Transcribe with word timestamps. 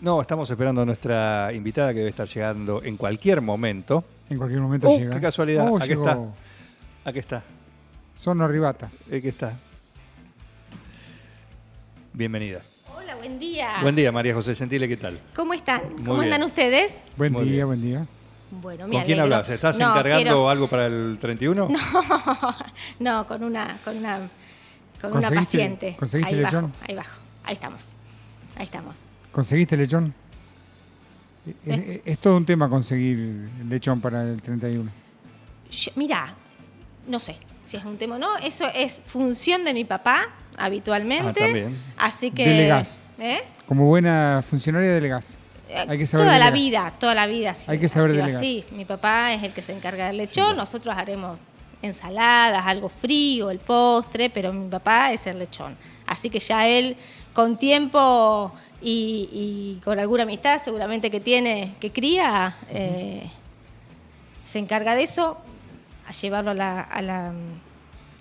No, 0.00 0.20
estamos 0.20 0.48
esperando 0.50 0.82
a 0.82 0.84
nuestra 0.84 1.50
invitada 1.54 1.92
que 1.92 1.98
debe 2.00 2.10
estar 2.10 2.26
llegando 2.28 2.82
en 2.82 2.96
cualquier 2.96 3.40
momento. 3.40 4.04
En 4.28 4.36
cualquier 4.38 4.60
momento 4.60 4.88
Oh, 4.90 4.98
llega. 4.98 5.14
qué 5.14 5.20
casualidad. 5.20 5.66
Oh, 5.70 5.78
Aquí 5.78 5.88
llegó. 5.88 6.06
está. 6.08 6.20
Aquí 7.10 7.18
está. 7.18 7.42
Son 8.14 8.40
Arribata. 8.42 8.90
Aquí 9.06 9.28
está. 9.28 9.54
Bienvenida. 12.12 12.62
Hola, 12.94 13.14
buen 13.16 13.38
día. 13.38 13.70
Buen 13.82 13.96
día, 13.96 14.12
María 14.12 14.34
José 14.34 14.54
Gentile, 14.54 14.86
¿qué 14.88 14.96
tal? 14.96 15.20
¿Cómo 15.34 15.54
están? 15.54 15.82
Muy 15.96 16.04
¿Cómo 16.04 16.22
andan 16.22 16.42
ustedes? 16.42 17.02
Buen 17.16 17.32
Muy 17.32 17.44
día, 17.44 17.52
bien. 17.54 17.66
buen 17.66 17.82
día. 17.82 18.06
Bueno, 18.50 18.88
¿Con 18.88 19.02
quién 19.02 19.20
hablas? 19.20 19.48
¿Estás 19.48 19.78
No, 19.78 19.90
encargando 19.90 20.22
quiero- 20.22 20.48
algo 20.50 20.68
para 20.68 20.86
el 20.86 21.18
31? 21.20 21.68
no, 23.00 23.26
con 23.26 23.42
una, 23.42 23.78
con 23.84 23.96
una, 23.96 24.28
con 25.00 25.10
una 25.16 25.28
¿Conseguiste- 25.28 25.34
paciente. 25.44 25.96
conseguiste 25.98 26.34
ahí 26.34 26.40
lechón? 26.42 26.62
bajo, 26.70 26.74
ahí 26.88 26.94
bajo. 26.94 27.20
Ahí 27.44 27.54
estamos. 27.54 27.92
Ahí 28.56 28.64
estamos. 28.64 29.04
¿Conseguiste 29.36 29.76
lechón? 29.76 30.14
¿Eh? 31.46 31.54
Es, 31.66 31.78
es- 31.78 32.00
es 32.06 32.18
todo 32.18 32.38
un 32.38 32.46
tema 32.46 32.70
conseguir 32.70 33.50
lechón 33.68 34.00
para 34.00 34.22
el 34.22 34.40
31. 34.40 34.90
Yo- 35.70 35.92
Mira, 35.96 36.32
no 37.06 37.18
sé 37.20 37.36
si 37.62 37.76
es 37.76 37.84
un 37.84 37.98
tema 37.98 38.14
o 38.16 38.18
no. 38.18 38.38
Eso 38.38 38.64
es 38.74 39.02
función 39.04 39.62
de 39.62 39.74
mi 39.74 39.84
papá 39.84 40.28
habitualmente. 40.56 41.28
Ah, 41.28 41.44
también. 41.44 41.76
Así 41.98 42.30
que. 42.30 42.48
Delegás. 42.48 43.04
¿Eh? 43.18 43.42
Como 43.66 43.84
buena 43.84 44.42
funcionaria 44.48 44.90
delegás. 44.92 45.38
Hay 45.86 45.98
que 45.98 46.06
saber 46.06 46.28
toda 46.28 46.38
la 46.38 46.50
vida, 46.50 46.94
toda 46.98 47.14
la 47.14 47.26
vida. 47.26 47.52
sí, 47.52 47.70
Hay 47.70 47.78
que 47.78 47.88
saber 47.90 48.12
delegar. 48.12 48.30
así. 48.30 48.64
Mi 48.70 48.86
papá 48.86 49.34
es 49.34 49.42
el 49.42 49.52
que 49.52 49.60
se 49.60 49.74
encarga 49.76 50.06
del 50.06 50.16
lechón, 50.16 50.56
nosotros 50.56 50.96
haremos 50.96 51.38
ensaladas, 51.86 52.66
algo 52.66 52.88
frío, 52.88 53.50
el 53.50 53.58
postre, 53.58 54.30
pero 54.30 54.52
mi 54.52 54.68
papá 54.68 55.12
es 55.12 55.26
el 55.26 55.38
lechón. 55.38 55.76
Así 56.06 56.30
que 56.30 56.38
ya 56.38 56.66
él, 56.68 56.96
con 57.32 57.56
tiempo 57.56 58.52
y, 58.80 59.28
y 59.32 59.80
con 59.84 59.98
alguna 59.98 60.24
amistad 60.24 60.60
seguramente 60.62 61.10
que 61.10 61.20
tiene, 61.20 61.74
que 61.80 61.90
cría, 61.92 62.56
eh, 62.70 63.28
se 64.42 64.58
encarga 64.58 64.94
de 64.94 65.02
eso, 65.02 65.38
a 66.06 66.12
llevarlo 66.12 66.52
a 66.52 66.54
la, 66.54 66.80
a 66.80 67.02
la, 67.02 67.32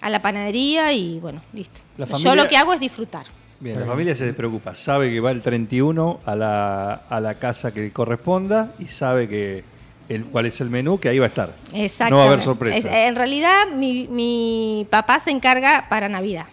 a 0.02 0.10
la 0.10 0.22
panadería 0.22 0.92
y 0.94 1.20
bueno, 1.20 1.42
listo. 1.54 1.82
Yo 2.20 2.36
lo 2.36 2.48
que 2.48 2.58
hago 2.58 2.74
es 2.74 2.80
disfrutar. 2.80 3.26
Bien, 3.60 3.80
la 3.80 3.86
familia 3.86 4.16
se 4.16 4.34
preocupa. 4.34 4.76
Sabe 4.76 5.10
que 5.10 5.20
va 5.20 5.32
el 5.32 5.42
31 5.42 6.20
a 6.26 6.36
la, 6.36 6.94
a 6.94 7.20
la 7.20 7.36
casa 7.36 7.74
que 7.74 7.92
corresponda 7.92 8.74
y 8.80 8.86
sabe 8.86 9.30
que 9.30 9.64
el, 10.10 10.26
cuál 10.26 10.46
es 10.46 10.60
el 10.62 10.70
menú, 10.70 11.00
que 11.00 11.10
ahí 11.10 11.20
va 11.20 11.26
a 11.26 11.30
estar. 11.30 11.54
Exactamente. 11.74 12.12
No 12.12 12.18
va 12.18 12.24
a 12.24 12.28
haber 12.28 12.42
sorpresa. 12.42 12.78
Es- 12.78 12.86
en 13.10 13.16
realidad, 13.16 13.68
mi, 13.76 14.08
mi 14.08 14.88
papá 14.90 15.20
se 15.20 15.32
encarga 15.32 15.86
para 15.90 16.10
Navidad. 16.10 16.46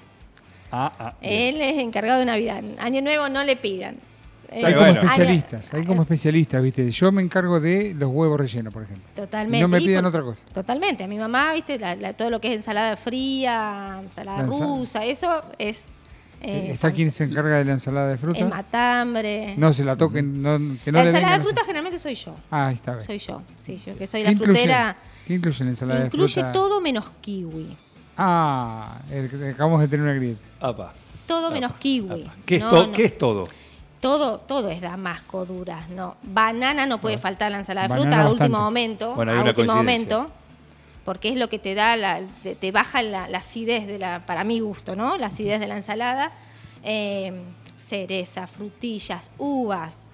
Ah, 0.71 0.93
ah. 0.99 1.15
Él 1.21 1.61
es 1.61 1.79
encargado 1.79 2.21
de 2.21 2.25
Navidad. 2.27 2.63
Año 2.79 3.03
Nuevo 3.03 3.29
no 3.29 3.45
le 3.45 3.57
pidan. 3.57 3.97
Eh, 4.51 4.67
Hay 4.67 4.75
bueno. 4.75 4.87
como 5.01 5.01
especialistas, 5.07 5.73
hay 5.75 5.85
como 5.85 6.03
especialistas, 6.03 6.63
¿viste? 6.63 6.91
Yo 6.91 7.11
me 7.11 7.23
encargo 7.23 7.59
de 7.59 7.95
los 7.95 8.11
huevos 8.11 8.39
rellenos, 8.39 8.73
por 8.73 8.83
ejemplo. 8.83 9.05
Totalmente. 9.15 9.59
Y 9.59 9.61
no 9.63 9.69
me 9.69 9.79
pidan 9.81 10.03
por- 10.03 10.09
otra 10.11 10.23
cosa. 10.23 10.45
Totalmente. 10.53 11.05
A 11.05 11.07
mi 11.07 11.17
mamá, 11.19 11.55
viste, 11.55 11.79
La- 11.79 11.95
la- 11.97 12.13
todo 12.13 12.29
lo 12.29 12.39
que 12.41 12.49
es 12.49 12.57
ensalada 12.57 12.97
fría, 12.99 14.01
ensalada 14.03 14.39
La 14.43 14.45
ensa- 14.49 14.59
rusa, 14.61 15.05
eso 15.07 15.43
es. 15.59 15.87
Eh, 16.43 16.71
¿Está 16.73 16.93
quien 16.93 17.11
se 17.13 17.25
encarga 17.25 17.59
de 17.59 17.65
la 17.65 17.73
ensalada 17.73 18.07
de 18.09 18.13
El 18.15 18.19
fruta? 18.19 18.45
matambre. 18.47 19.55
No 19.57 19.73
se 19.73 19.85
la 19.85 19.97
toquen, 19.97 20.43
no, 20.43 20.59
que 20.85 20.93
no 20.93 20.99
la 20.99 21.05
le 21.05 21.11
ensalada 21.11 21.35
de 21.37 21.41
a- 21.41 21.45
fruta 21.45 21.61
generalmente 21.65 21.99
soy 21.99 22.15
yo. 22.15 22.35
Ah, 22.51 22.69
ahí 22.69 22.75
está. 22.75 22.93
bien. 22.95 23.05
Soy 23.05 23.19
yo. 23.19 23.43
Sí, 23.59 23.77
yo 23.77 23.97
que 23.97 24.07
soy 24.07 24.21
¿Qué 24.23 24.27
la 24.27 24.33
incluye? 24.33 24.53
frutera. 24.61 24.97
¿Qué 25.27 25.35
incluye 25.35 25.65
la 25.65 25.71
ensalada 25.71 26.01
de 26.01 26.07
Incluye 26.07 26.33
fruta? 26.35 26.53
todo 26.53 26.81
menos 26.81 27.11
kiwi. 27.21 27.77
Ah, 28.17 28.99
el 29.11 29.51
acabamos 29.53 29.81
de 29.81 29.89
tener 29.89 30.05
una 30.05 30.15
grieta. 30.15 30.43
Apa, 30.61 30.93
Todo 31.27 31.47
apa, 31.47 31.55
menos 31.55 31.73
kiwi. 31.75 32.23
apa. 32.25 32.35
¿Qué, 32.45 32.57
es 32.57 32.63
No, 32.63 32.71
to- 32.71 32.87
no. 32.89 32.93
¿Qué 32.93 33.05
es 33.07 33.19
todo? 33.19 33.49
Todo, 34.01 34.39
todo 34.39 34.69
es 34.69 34.81
damasco 34.81 35.47
duras, 35.47 35.89
no. 35.89 36.17
Banana 36.25 36.87
no 36.87 37.01
puede 37.01 37.19
faltar 37.19 37.47
en 37.47 37.53
la 37.53 37.59
ensalada 37.59 37.87
de 37.87 37.95
fruta 37.95 38.09
a 38.21 38.23
bastante. 38.25 38.43
último 38.45 38.59
momento. 38.61 39.15
Bueno, 39.15 39.31
hay 39.33 39.39
a 39.39 39.41
una 39.43 39.51
último 39.51 39.75
momento. 39.75 40.31
Porque 41.05 41.29
es 41.31 41.37
lo 41.37 41.49
que 41.49 41.59
te 41.59 41.75
da, 41.75 41.97
la, 41.97 42.21
te, 42.43 42.55
te 42.55 42.71
baja 42.73 43.03
la, 43.03 43.29
la 43.29 43.39
acidez 43.39 43.87
de 43.87 43.99
la, 43.99 44.21
para 44.21 44.45
mi 44.45 44.61
gusto, 44.61 44.95
¿no? 44.95 45.17
La 45.17 45.27
acidez 45.27 45.59
de 45.61 45.67
la 45.67 45.77
ensalada. 45.77 46.33
Eh, 46.85 47.33
cereza, 47.77 48.47
frutillas, 48.47 49.31
uvas. 49.39 50.11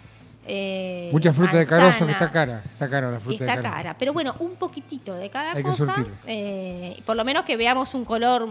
eh, 0.47 1.11
Mucha 1.13 1.33
fruta 1.35 1.59
de 1.59 1.67
carozo 1.67 2.07
que 2.07 2.13
está 2.13 2.31
cara. 2.31 2.63
Está 2.65 2.89
cara 2.89 3.11
la 3.11 3.21
fruta 3.21 3.45
está 3.45 3.57
de 3.57 3.63
cara. 3.63 3.97
Pero 3.99 4.15
bueno, 4.15 4.35
un 4.39 4.57
poquitito 4.57 5.15
de 5.15 5.29
cada 5.29 5.53
Hay 5.53 5.63
cosa. 5.63 5.95
eh, 6.27 7.03
por 7.05 7.17
lo 7.17 7.25
menos 7.25 7.45
que 7.45 7.57
veamos 7.59 7.93
un 7.95 8.07
color 8.07 8.49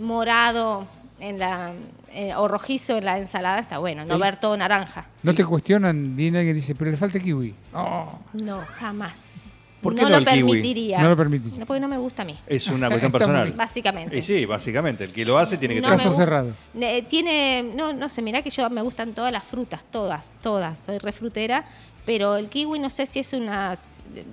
morado 0.00 0.86
en 1.20 1.38
la, 1.38 1.72
eh, 2.12 2.34
o 2.36 2.48
rojizo 2.48 2.96
en 2.98 3.04
la 3.04 3.18
ensalada 3.18 3.58
está 3.58 3.78
bueno. 3.78 4.04
No 4.06 4.14
¿Sí? 4.16 4.20
ver 4.20 4.38
todo 4.38 4.56
naranja. 4.56 5.06
No 5.22 5.34
te 5.34 5.44
cuestionan, 5.44 6.16
viene 6.16 6.38
alguien 6.38 6.56
y 6.56 6.60
dice, 6.60 6.74
pero 6.74 6.90
le 6.90 6.96
falta 6.96 7.18
kiwi. 7.20 7.54
Oh, 7.74 8.18
No, 8.34 8.60
jamás. 8.78 9.42
¿Por 9.86 9.94
qué 9.94 10.02
no, 10.02 10.08
no 10.08 10.14
lo 10.14 10.18
el 10.18 10.24
kiwi? 10.26 10.42
permitiría. 10.50 10.98
No 11.02 11.08
lo 11.08 11.16
permitiría. 11.16 11.58
No, 11.60 11.66
porque 11.66 11.80
no 11.80 11.88
me 11.88 11.98
gusta 11.98 12.22
a 12.22 12.24
mí. 12.26 12.36
Es 12.46 12.66
una 12.68 12.88
cuestión 12.88 13.12
personal. 13.12 13.52
Básicamente. 13.52 14.16
Y 14.18 14.22
sí, 14.22 14.44
básicamente. 14.44 15.04
El 15.04 15.12
que 15.12 15.24
lo 15.24 15.38
hace 15.38 15.56
tiene 15.56 15.74
que 15.74 15.80
No 15.80 15.88
tener- 15.88 16.02
Caso 16.04 16.14
cerrado. 16.16 16.50
Eh, 16.80 17.02
tiene, 17.08 17.62
no, 17.74 17.92
no 17.92 18.08
sé, 18.08 18.22
mirá 18.22 18.42
que 18.42 18.50
yo 18.50 18.68
me 18.70 18.82
gustan 18.82 19.14
todas 19.14 19.32
las 19.32 19.44
frutas, 19.44 19.80
todas, 19.90 20.30
todas. 20.42 20.78
Soy 20.78 20.98
refrutera, 20.98 21.64
pero 22.04 22.36
el 22.36 22.48
kiwi 22.48 22.78
no 22.78 22.88
sé 22.90 23.06
si 23.06 23.18
es 23.20 23.32
una, 23.32 23.74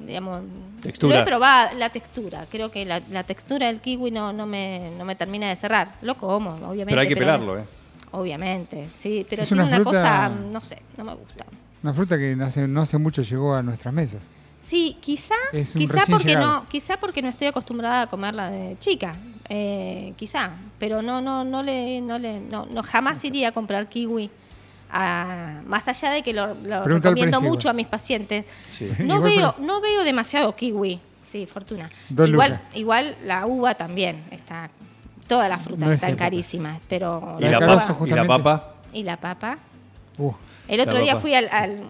digamos, 0.06 0.42
Textura. 0.82 1.18
Lo 1.18 1.22
he 1.24 1.26
probado, 1.26 1.78
la 1.78 1.90
textura. 1.90 2.46
Creo 2.52 2.70
que 2.70 2.86
la, 2.86 3.02
la 3.10 3.24
textura 3.24 3.68
del 3.68 3.80
kiwi 3.82 4.12
no, 4.12 4.32
no 4.34 4.46
me, 4.46 4.92
no 4.98 5.06
me 5.06 5.16
termina 5.16 5.50
de 5.50 5.56
cerrar. 5.56 5.96
Lo 6.02 6.16
como, 6.18 6.52
obviamente. 6.52 6.86
Pero 6.90 7.02
hay 7.02 7.08
que 7.08 7.16
pelarlo, 7.16 7.58
¿eh? 7.60 7.64
Obviamente, 8.12 8.90
sí, 8.92 9.26
pero 9.28 9.42
Es 9.42 9.48
tiene 9.48 9.64
una 9.64 9.84
cosa, 9.84 10.30
no 10.30 10.60
sé, 10.60 10.78
no 10.98 11.04
me 11.04 11.16
gusta. 11.16 11.46
Una 11.82 11.94
fruta 11.96 12.16
que 12.18 12.36
no 12.36 12.46
hace, 12.46 12.68
no 12.68 12.82
hace 12.82 12.98
mucho 13.00 13.24
llegó 13.24 13.56
a 13.56 13.64
nuestras 13.64 13.92
mesas. 13.94 14.22
Sí, 14.64 14.96
quizá, 15.02 15.36
quizá 15.52 16.04
porque 16.10 16.30
llegado. 16.30 16.48
no, 16.62 16.70
quizá 16.70 16.96
porque 16.98 17.22
no 17.22 17.28
estoy 17.28 17.48
acostumbrada 17.48 18.04
a 18.04 18.08
comerla 18.08 18.50
de 18.50 18.78
chica, 18.80 19.18
eh, 19.50 20.14
quizá, 20.16 20.52
pero 20.80 21.02
no, 21.02 21.20
no, 21.20 21.44
no 21.44 21.62
le, 21.62 22.00
no 22.00 22.18
le, 22.18 22.40
no, 22.40 22.66
no 22.68 22.82
jamás 22.82 23.24
iría 23.26 23.50
a 23.50 23.52
comprar 23.52 23.90
kiwi. 23.90 24.30
a- 24.90 25.60
más 25.66 25.88
allá 25.90 26.12
de 26.12 26.22
que 26.24 26.32
lo, 26.34 26.54
lo 26.54 26.84
recomiendo 26.84 27.42
mucho 27.42 27.70
a 27.70 27.74
mis 27.74 27.88
pacientes, 27.88 28.46
Sí. 28.78 28.90
no 29.00 29.16
Igual 29.18 29.22
veo, 29.24 29.56
no 29.60 29.82
veo 29.82 30.04
demasiado 30.04 30.56
kiwi. 30.56 31.00
Sí, 31.24 31.46
fortuna. 31.46 31.90
Igual, 32.10 32.62
igual 32.76 33.18
la 33.26 33.46
uva 33.46 33.74
también 33.76 34.24
está, 34.32 34.70
todas 35.28 35.50
las 35.50 35.62
frutas 35.62 35.88
No 35.88 35.92
están 35.92 36.12
época. 36.12 36.26
carísimas, 36.26 36.80
pero 36.88 37.38
¿Y 37.40 37.44
La 37.50 37.60
papa? 37.60 37.98
¿Y 38.06 38.10
la 38.12 38.26
papa? 38.26 38.74
y 38.94 39.04
la 39.04 39.18
papa. 39.18 39.58
Uh, 40.20 40.32
El 40.70 40.80
otro 40.80 40.94
La 40.94 41.00
día 41.02 41.14
papa. 41.14 41.22
fui 41.22 41.34
al, 41.36 41.50
al- 41.52 41.82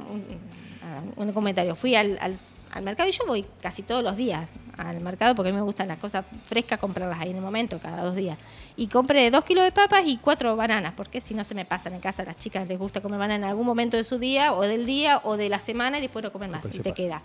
un 1.17 1.31
comentario, 1.33 1.75
fui 1.75 1.95
al, 1.95 2.17
al- 2.21 2.35
al 2.73 2.83
mercado 2.83 3.07
y 3.07 3.11
yo 3.11 3.25
voy 3.27 3.45
casi 3.61 3.83
todos 3.83 4.03
los 4.03 4.17
días 4.17 4.49
al 4.77 4.99
mercado 4.99 5.35
porque 5.35 5.49
a 5.49 5.51
mí 5.51 5.57
me 5.57 5.63
gustan 5.63 5.87
las 5.87 5.99
cosas 5.99 6.25
frescas, 6.45 6.79
comprarlas 6.79 7.19
ahí 7.21 7.29
en 7.29 7.35
el 7.35 7.41
momento, 7.41 7.77
cada 7.79 8.03
dos 8.03 8.15
días. 8.15 8.37
Y 8.75 8.87
compré 8.87 9.29
dos 9.29 9.45
kilos 9.45 9.63
de 9.63 9.71
papas 9.71 10.01
y 10.05 10.17
cuatro 10.17 10.55
bananas, 10.55 10.93
porque 10.97 11.21
si 11.21 11.35
no 11.35 11.43
se 11.43 11.53
me 11.53 11.65
pasan 11.65 11.93
en 11.93 11.99
casa, 11.99 12.23
a 12.23 12.25
las 12.25 12.37
chicas 12.37 12.67
les 12.67 12.79
gusta 12.79 12.99
comer 13.01 13.19
banana 13.19 13.45
en 13.45 13.51
algún 13.51 13.65
momento 13.67 13.97
de 13.97 14.03
su 14.03 14.17
día, 14.17 14.53
o 14.53 14.61
del 14.63 14.85
día, 14.87 15.21
o 15.23 15.37
de 15.37 15.49
la 15.49 15.59
semana, 15.59 15.99
y 15.99 16.01
después 16.01 16.23
no 16.23 16.31
comen 16.31 16.49
más, 16.49 16.63
Después 16.63 16.79
y 16.79 16.83
te 16.83 16.89
pasa. 16.89 16.95
queda. 16.95 17.21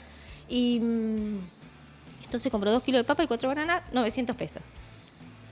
Y 0.49 0.81
mm, 0.81 1.39
entonces 2.25 2.53
compró 2.53 2.71
dos 2.71 2.83
kilos 2.83 3.01
de 3.01 3.05
papa 3.05 3.25
y 3.25 3.27
cuatro 3.27 3.49
bananas, 3.49 3.83
900 3.93 4.37
pesos. 4.37 4.63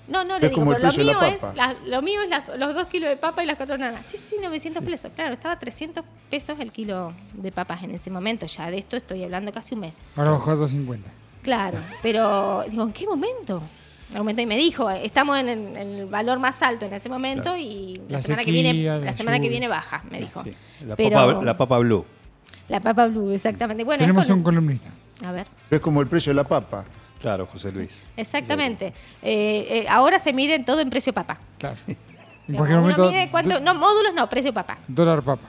No, 0.08 0.22
no, 0.24 0.38
le 0.38 0.46
Es 0.46 0.50
digo, 0.50 0.60
como 0.60 0.72
el 0.72 0.76
pero 0.82 0.92
lo 0.92 1.04
mío, 1.04 1.18
la 1.20 1.28
es, 1.28 1.42
la- 1.54 1.74
lo 1.86 2.02
mío 2.02 2.22
es 2.22 2.28
las- 2.30 2.48
los 2.58 2.74
dos 2.74 2.86
kilos 2.86 3.08
de 3.10 3.16
papa 3.16 3.42
y 3.42 3.46
las 3.46 3.56
cuatro 3.56 3.76
bananas. 3.76 4.06
Sí, 4.06 4.16
sí, 4.16 4.36
900 4.40 4.84
pesos. 4.84 5.10
Claro, 5.14 5.34
estaba 5.34 5.58
300 5.58 6.04
pesos 6.30 6.58
el 6.60 6.70
kilo 6.72 7.12
de 7.34 7.50
papas 7.50 7.82
en 7.82 7.90
ese 7.90 8.10
momento. 8.10 8.46
Ya 8.46 8.70
de 8.70 8.78
esto 8.78 8.96
estoy 8.96 9.24
hablando 9.24 9.52
casi 9.52 9.74
un 9.74 9.80
mes. 9.80 9.96
ahora 10.14 10.30
bajó 10.30 10.52
a 10.52 10.54
250. 10.54 11.10
Claro, 11.42 11.78
pero 12.02 12.64
digo, 12.70 12.82
¿en 12.84 12.92
qué 12.92 13.06
momento? 13.06 13.62
Aumentó 14.14 14.40
y 14.42 14.46
me 14.46 14.56
dijo, 14.56 14.88
estamos 14.88 15.36
en 15.38 15.48
el, 15.48 15.58
en 15.76 15.94
el 15.96 16.06
valor 16.06 16.38
más 16.38 16.62
alto 16.62 16.86
en 16.86 16.92
ese 16.94 17.08
momento 17.08 17.56
y 17.56 17.96
la, 18.08 18.18
La 18.18 18.22
semana 18.22 18.44
que 18.44 18.52
viene, 18.52 18.72
la 18.84 18.98
la 18.98 19.12
semana 19.12 19.40
que 19.40 19.48
viene 19.48 19.66
baja, 19.66 20.04
me 20.10 20.20
dijo. 20.20 20.44
Sí. 20.44 20.54
La, 20.86 20.94
Pero- 20.94 21.16
papa, 21.16 21.42
la 21.44 21.56
papa 21.56 21.78
blue. 21.78 22.04
La 22.68 22.78
papa 22.80 23.06
blue, 23.08 23.32
exactamente. 23.32 23.82
Bueno, 23.82 23.98
Tenemos 24.00 24.26
con- 24.26 24.36
un 24.38 24.42
columnista. 24.44 24.88
A 25.24 25.32
ver. 25.32 25.46
Es 25.70 25.80
como 25.80 26.00
el 26.00 26.06
precio 26.06 26.30
de 26.30 26.34
la 26.36 26.44
papa. 26.44 26.84
Claro, 27.20 27.46
José 27.46 27.72
Luis. 27.72 27.90
Exactamente. 28.16 28.92
Eh, 29.22 29.66
eh, 29.70 29.86
ahora 29.88 30.18
se 30.18 30.32
miden 30.32 30.64
todo 30.64 30.80
en 30.80 30.90
precio 30.90 31.12
papa. 31.12 31.38
Claro. 31.58 31.76
En 32.48 32.54
cualquier 32.54 32.78
uno 32.78 32.80
momento, 32.82 33.10
mide 33.10 33.28
cuánto- 33.30 33.54
do- 33.54 33.60
no, 33.60 33.74
módulos 33.74 34.14
no, 34.14 34.28
precio 34.28 34.52
papá. 34.54 34.78
Dólar 34.86 35.22
papa. 35.22 35.42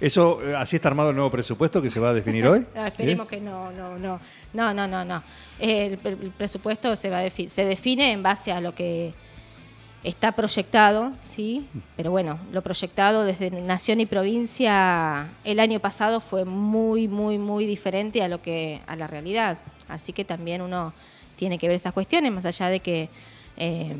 Eso, 0.00 0.40
eh, 0.42 0.54
así 0.56 0.76
está 0.76 0.88
armado 0.88 1.10
el 1.10 1.16
nuevo 1.16 1.30
presupuesto 1.30 1.80
que 1.80 1.90
se 1.90 1.98
va 2.00 2.10
a 2.10 2.12
definir 2.12 2.46
hoy. 2.48 2.66
No, 2.74 2.84
esperemos 2.86 3.26
que 3.28 3.40
no, 3.40 3.70
no, 3.70 3.98
no, 3.98 4.20
no, 4.52 4.74
no, 4.74 4.86
no, 4.88 5.04
no. 5.04 5.22
El, 5.58 5.96
pre- 5.96 6.12
el 6.20 6.30
presupuesto 6.32 6.94
se 6.96 7.08
va 7.08 7.18
a 7.20 7.24
defi- 7.26 7.48
se 7.48 7.64
define 7.64 8.12
en 8.12 8.22
base 8.22 8.52
a 8.52 8.60
lo 8.60 8.74
que 8.74 9.14
está 10.04 10.32
proyectado, 10.32 11.12
sí, 11.20 11.68
pero 11.96 12.10
bueno, 12.10 12.38
lo 12.52 12.60
proyectado 12.60 13.24
desde 13.24 13.50
nación 13.52 14.00
y 14.00 14.06
provincia 14.06 15.28
el 15.44 15.60
año 15.60 15.78
pasado 15.78 16.18
fue 16.20 16.44
muy, 16.44 17.06
muy, 17.06 17.38
muy 17.38 17.64
diferente 17.64 18.22
a 18.22 18.28
lo 18.28 18.42
que 18.42 18.80
a 18.88 18.96
la 18.96 19.06
realidad. 19.06 19.58
Así 19.88 20.12
que 20.12 20.24
también 20.24 20.60
uno 20.60 20.92
tiene 21.36 21.58
que 21.58 21.68
ver 21.68 21.76
esas 21.76 21.92
cuestiones, 21.92 22.32
más 22.32 22.46
allá 22.46 22.68
de 22.68 22.80
que 22.80 23.08
eh, 23.56 23.94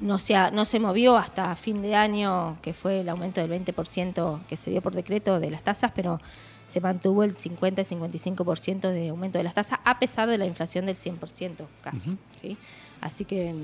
no 0.00 0.18
se, 0.18 0.36
ha- 0.36 0.50
no 0.50 0.64
se 0.64 0.78
movió 0.80 1.16
hasta 1.16 1.54
fin 1.56 1.80
de 1.82 1.94
año, 1.94 2.58
que 2.62 2.72
fue 2.74 3.00
el 3.00 3.08
aumento 3.08 3.40
del 3.40 3.50
20% 3.64 4.40
que 4.48 4.56
se 4.56 4.70
dio 4.70 4.82
por 4.82 4.94
decreto 4.94 5.40
de 5.40 5.50
las 5.50 5.62
tasas, 5.62 5.92
pero 5.94 6.20
se 6.66 6.80
mantuvo 6.80 7.22
el 7.22 7.34
50 7.34 7.80
y 7.80 7.84
55% 7.84 8.90
de 8.90 9.08
aumento 9.08 9.38
de 9.38 9.44
las 9.44 9.54
tasas, 9.54 9.78
a 9.84 9.98
pesar 9.98 10.28
de 10.28 10.36
la 10.38 10.46
inflación 10.46 10.86
del 10.86 10.96
100% 10.96 11.64
casi. 11.80 12.16
¿sí? 12.40 12.56
Así 13.00 13.24
que 13.24 13.54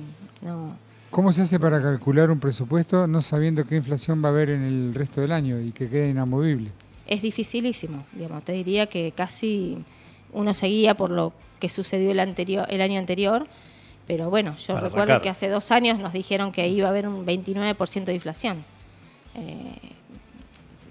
no. 0.40 0.76
¿Cómo 1.10 1.32
se 1.32 1.42
hace 1.42 1.60
para 1.60 1.82
calcular 1.82 2.30
un 2.30 2.40
presupuesto 2.40 3.06
no 3.06 3.20
sabiendo 3.20 3.66
qué 3.66 3.76
inflación 3.76 4.22
va 4.24 4.28
a 4.28 4.32
haber 4.32 4.48
en 4.50 4.62
el 4.62 4.94
resto 4.94 5.20
del 5.20 5.32
año 5.32 5.60
y 5.60 5.72
que 5.72 5.88
quede 5.90 6.08
inamovible? 6.08 6.70
Es 7.06 7.20
dificilísimo, 7.20 8.04
digamos. 8.12 8.44
Te 8.44 8.52
diría 8.52 8.86
que 8.86 9.12
casi 9.14 9.84
uno 10.32 10.54
seguía 10.54 10.94
por 10.94 11.10
lo 11.10 11.32
que 11.60 11.68
sucedió 11.68 12.10
el, 12.10 12.20
anterior, 12.20 12.66
el 12.70 12.80
año 12.80 12.98
anterior, 12.98 13.46
pero 14.06 14.30
bueno, 14.30 14.56
yo 14.56 14.74
Para 14.74 14.80
recuerdo 14.86 15.02
arrancar. 15.04 15.22
que 15.22 15.28
hace 15.30 15.48
dos 15.48 15.70
años 15.70 15.98
nos 15.98 16.12
dijeron 16.12 16.50
que 16.52 16.66
iba 16.68 16.86
a 16.88 16.90
haber 16.90 17.06
un 17.06 17.24
29% 17.24 18.04
de 18.04 18.14
inflación. 18.14 18.64
Eh, 19.34 19.74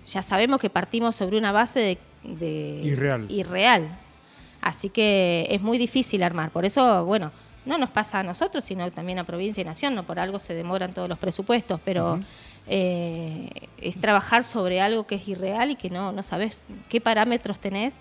ya 0.07 0.21
sabemos 0.21 0.59
que 0.61 0.69
partimos 0.69 1.15
sobre 1.15 1.37
una 1.37 1.51
base 1.51 1.79
de, 1.79 1.97
de- 2.35 2.81
Irreal. 2.83 3.25
irreal. 3.29 3.97
Así 4.61 4.89
que 4.89 5.47
es 5.49 5.61
muy 5.61 5.77
difícil 5.77 6.23
armar. 6.23 6.51
Por 6.51 6.65
eso, 6.65 7.03
bueno, 7.05 7.31
no 7.65 7.77
nos 7.77 7.89
pasa 7.89 8.19
a 8.19 8.23
nosotros, 8.23 8.63
sino 8.63 8.89
también 8.91 9.19
a 9.19 9.23
provincia 9.23 9.61
y 9.61 9.65
nación. 9.65 9.93
No 9.95 10.03
por 10.03 10.19
algo 10.19 10.39
se 10.39 10.53
demoran 10.53 10.93
todos 10.93 11.09
los 11.09 11.17
presupuestos, 11.19 11.79
pero 11.83 12.19
eh, 12.67 13.49
es 13.79 13.99
trabajar 13.99 14.43
sobre 14.43 14.81
algo 14.81 15.05
que 15.05 15.15
es 15.15 15.27
irreal 15.27 15.71
y 15.71 15.75
que 15.75 15.89
no, 15.89 16.11
no 16.11 16.23
sabes 16.23 16.65
qué 16.89 17.01
parámetros 17.01 17.59
tenés 17.59 17.99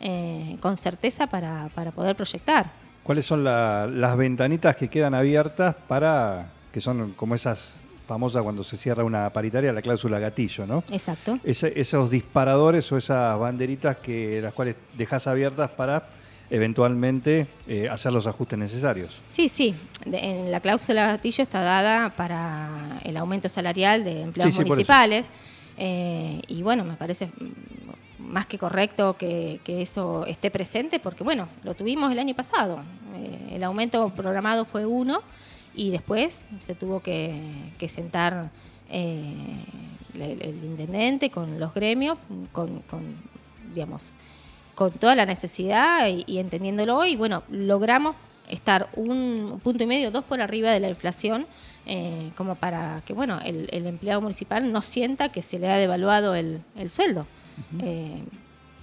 eh, 0.00 0.56
con 0.60 0.76
certeza 0.76 1.26
para, 1.26 1.68
para 1.74 1.90
poder 1.90 2.14
proyectar. 2.16 2.70
¿Cuáles 3.02 3.26
son 3.26 3.44
la- 3.44 3.86
las 3.86 4.16
ventanitas 4.16 4.76
que 4.76 4.88
quedan 4.88 5.14
abiertas 5.14 5.74
para, 5.88 6.46
que 6.72 6.80
son 6.80 7.12
como 7.12 7.34
esas 7.34 7.78
famosas 8.06 8.42
cuando 8.42 8.62
se 8.64 8.76
cierra 8.76 9.02
una 9.04 9.30
paritaria, 9.30 9.72
la 9.72 9.80
cláusula 9.82 10.18
gatillo, 10.18 10.66
¿no? 10.66 10.84
Exacto. 10.90 11.38
Esos 11.44 12.10
disparadores 12.10 12.90
o 12.92 12.98
esas 12.98 13.38
banderitas 13.38 13.96
que 13.98 14.40
las 14.42 14.52
cuales 14.52 14.76
dejas 14.96 15.26
abiertas 15.26 15.70
para 15.70 16.08
eventualmente 16.50 17.46
eh, 17.66 17.88
hacer 17.88 18.12
los 18.12 18.26
ajustes 18.26 18.58
necesarios. 18.58 19.18
Sí, 19.26 19.48
sí. 19.48 19.74
De- 20.06 20.18
en 20.18 20.50
la 20.50 20.60
cláusula 20.60 21.06
gatillo 21.06 21.42
está 21.42 21.60
dada 21.60 22.10
para 22.10 23.00
el 23.04 23.16
aumento 23.16 23.48
salarial 23.48 24.04
de 24.04 24.22
empleados 24.22 24.54
Sí, 24.54 24.58
sí, 24.62 24.64
municipales. 24.64 25.26
Eh, 25.76 26.40
y 26.46 26.62
bueno, 26.62 26.84
me 26.84 26.94
parece 26.94 27.28
más 28.34 28.46
que 28.46 28.58
correcto 28.58 29.16
que, 29.16 29.60
eso 29.64 30.26
esté 30.26 30.50
presente, 30.50 30.98
porque 30.98 31.22
bueno, 31.22 31.48
lo 31.62 31.74
tuvimos 31.74 32.10
el 32.10 32.18
año 32.18 32.34
pasado. 32.34 32.80
Eh, 33.14 33.54
el 33.54 33.62
aumento 33.62 34.10
programado 34.10 34.64
fue 34.64 34.84
uno 34.84 35.22
y 35.72 35.90
después 35.90 36.42
se 36.58 36.74
tuvo 36.74 36.98
que, 36.98 37.72
sentar 37.86 38.50
eh, 38.90 39.22
el, 40.14 40.42
el 40.42 40.64
intendente 40.64 41.30
con 41.30 41.60
los 41.60 41.72
gremios, 41.74 42.18
con, 42.50 42.80
con, 42.80 43.02
digamos, 43.72 44.12
con 44.74 44.90
toda 44.90 45.14
la 45.14 45.26
necesidad 45.26 46.08
y, 46.08 46.24
y 46.26 46.38
entendiéndolo 46.38 47.04
y 47.04 47.14
bueno, 47.14 47.44
logramos 47.50 48.16
estar 48.48 48.88
un 48.96 49.60
punto 49.62 49.84
y 49.84 49.86
medio, 49.86 50.10
dos 50.10 50.24
por 50.24 50.40
arriba 50.40 50.72
de 50.72 50.80
la 50.80 50.88
inflación, 50.88 51.46
eh, 51.86 52.32
como 52.36 52.56
para 52.56 53.00
que 53.06 53.12
bueno, 53.12 53.38
el, 53.44 53.68
el 53.70 53.86
empleado 53.86 54.20
municipal 54.20 54.72
no 54.72 54.82
sienta 54.82 55.28
que 55.28 55.40
se 55.40 55.60
le 55.60 55.70
ha 55.70 55.76
devaluado 55.76 56.34
el, 56.34 56.62
el 56.76 56.90
sueldo. 56.90 57.28
Eh, 57.80 58.22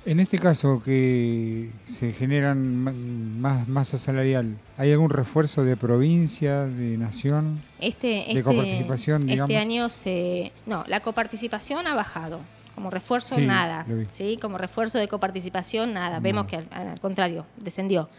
En 0.05 0.19
este 0.19 0.39
caso 0.39 0.81
que 0.83 1.69
se 1.85 2.11
generan 2.13 3.39
más 3.39 3.67
masa 3.67 3.97
salarial, 3.97 4.57
¿hay 4.77 4.91
algún 4.91 5.09
refuerzo 5.11 5.63
de 5.63 5.77
provincia, 5.77 6.65
de 6.65 6.97
nación? 6.97 7.61
este, 7.79 8.27
este, 8.29 8.43
coparticipación, 8.43 9.25
digamos. 9.27 9.49
este 9.49 9.61
año 9.61 9.89
se. 9.89 10.51
No, 10.65 10.83
la 10.87 11.01
coparticipación 11.01 11.85
ha 11.87 11.93
bajado. 11.93 12.39
Como 12.73 12.89
refuerzo, 12.89 13.35
Sí, 13.35 13.45
nada. 13.45 13.85
¿sí? 14.07 14.39
Como 14.41 14.57
refuerzo 14.57 14.97
de 14.97 15.07
coparticipación, 15.07 15.93
nada. 15.93 16.19
Vemos 16.19 16.47
que 16.47 16.55
al, 16.55 16.67
al 16.71 16.99
contrario, 16.99 17.45
descendió. 17.57 18.09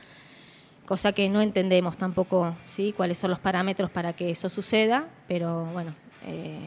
Cosa 0.86 1.12
que 1.12 1.28
no 1.28 1.40
entendemos 1.40 1.96
tampoco 1.96 2.54
¿sí? 2.68 2.92
cuáles 2.96 3.18
son 3.18 3.30
los 3.30 3.38
parámetros 3.40 3.90
para 3.90 4.12
que 4.12 4.30
eso 4.30 4.48
suceda, 4.50 5.08
pero 5.26 5.64
bueno, 5.72 5.94
eh, 6.26 6.58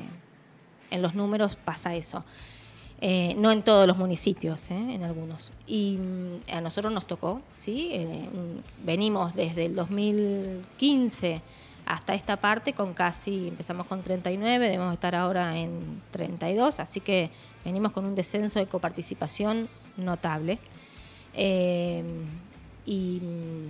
en 0.90 1.02
los 1.02 1.14
números 1.16 1.58
pasa 1.58 1.94
eso. 1.96 2.26
Eh, 3.02 3.36
no 3.38 3.52
en 3.52 3.62
todos 3.62 3.86
los 3.88 3.98
municipios, 3.98 4.72
¿eh? 4.72 4.76
en 4.96 5.04
algunos. 5.04 5.52
Y 5.68 5.98
mm, 5.98 6.52
a 6.54 6.62
nosotros 6.62 6.94
nos 6.94 7.06
tocó, 7.06 7.42
¿sí? 7.58 7.90
Eh, 7.92 8.26
venimos 8.84 9.36
desde 9.36 9.66
el 9.66 9.76
2015 9.76 11.42
hasta 11.86 12.16
esta 12.16 12.38
parte 12.38 12.74
con 12.74 12.94
casi, 12.94 13.50
empezamos 13.50 13.86
con 13.86 14.02
39, 14.02 14.66
debemos 14.70 14.94
estar 14.94 15.14
ahora 15.14 15.58
en 15.58 16.02
32, 16.12 16.80
así 16.80 17.00
que 17.00 17.30
venimos 17.64 17.92
con 17.92 18.06
un 18.06 18.16
descenso 18.16 18.60
de 18.60 18.66
coparticipación 18.66 19.68
notable. 19.98 20.58
Y 22.88 23.20
mm, 23.22 23.68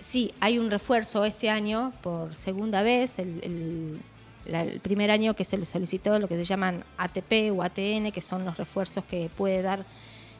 sí, 0.00 0.32
hay 0.40 0.58
un 0.58 0.70
refuerzo 0.70 1.24
este 1.24 1.50
año 1.50 1.92
por 2.02 2.34
segunda 2.34 2.82
vez, 2.82 3.18
el- 3.18 4.00
la- 4.50 4.62
el 4.62 4.80
primer 4.80 5.10
año 5.10 5.34
que 5.34 5.44
se 5.44 5.56
le 5.56 5.64
solicitó 5.64 6.18
lo 6.18 6.28
que 6.28 6.36
se 6.36 6.44
llaman 6.44 6.84
ATP 6.98 7.50
o 7.56 7.62
ATN, 7.62 8.12
que 8.12 8.20
son 8.22 8.44
los 8.44 8.56
refuerzos 8.58 9.04
que 9.04 9.30
puede 9.36 9.62
dar 9.62 9.84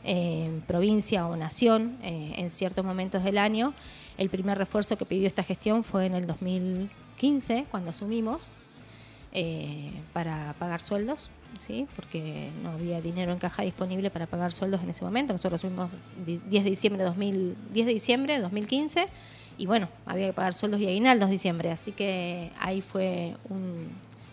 eh, 0.02 0.60
provincia 0.66 1.26
o 1.26 1.36
nación 1.36 1.98
eh, 2.02 2.32
en 2.36 2.50
ciertos 2.50 2.84
momentos 2.84 3.22
del 3.22 3.36
año. 3.38 3.74
El 4.16 4.30
primer 4.30 4.56
refuerzo 4.56 4.96
que 4.96 5.04
pidió 5.04 5.26
esta 5.26 5.42
gestión 5.42 5.84
fue 5.84 6.06
en 6.06 6.14
el 6.14 6.26
2015, 6.26 7.66
cuando 7.70 7.90
asumimos, 7.90 8.50
eh, 9.32 9.92
para 10.12 10.54
pagar 10.58 10.80
sueldos, 10.80 11.30
¿sí? 11.58 11.86
porque 11.96 12.50
no 12.62 12.70
había 12.70 13.00
dinero 13.00 13.32
en 13.32 13.38
caja 13.38 13.62
disponible 13.62 14.10
para 14.10 14.26
pagar 14.26 14.52
sueldos 14.52 14.82
en 14.82 14.90
ese 14.90 15.04
momento. 15.04 15.32
Nosotros 15.34 15.60
asumimos 15.60 15.90
di- 16.26 16.40
10 16.48 16.64
de 16.64 16.70
diciembre 16.70 17.02
de 17.02 17.08
2000, 17.08 17.56
10 17.72 17.86
de 17.86 17.92
diciembre 17.92 18.34
de 18.34 18.40
2015 18.40 19.06
y 19.60 19.66
bueno, 19.66 19.88
había 20.06 20.26
que 20.28 20.32
pagar 20.32 20.54
sueldos 20.54 20.80
y 20.80 20.86
aguinaldos 20.86 21.28
diciembre, 21.30 21.70
así 21.70 21.92
que 21.92 22.50
ahí 22.58 22.80
fue 22.82 23.36
un- 23.50 23.88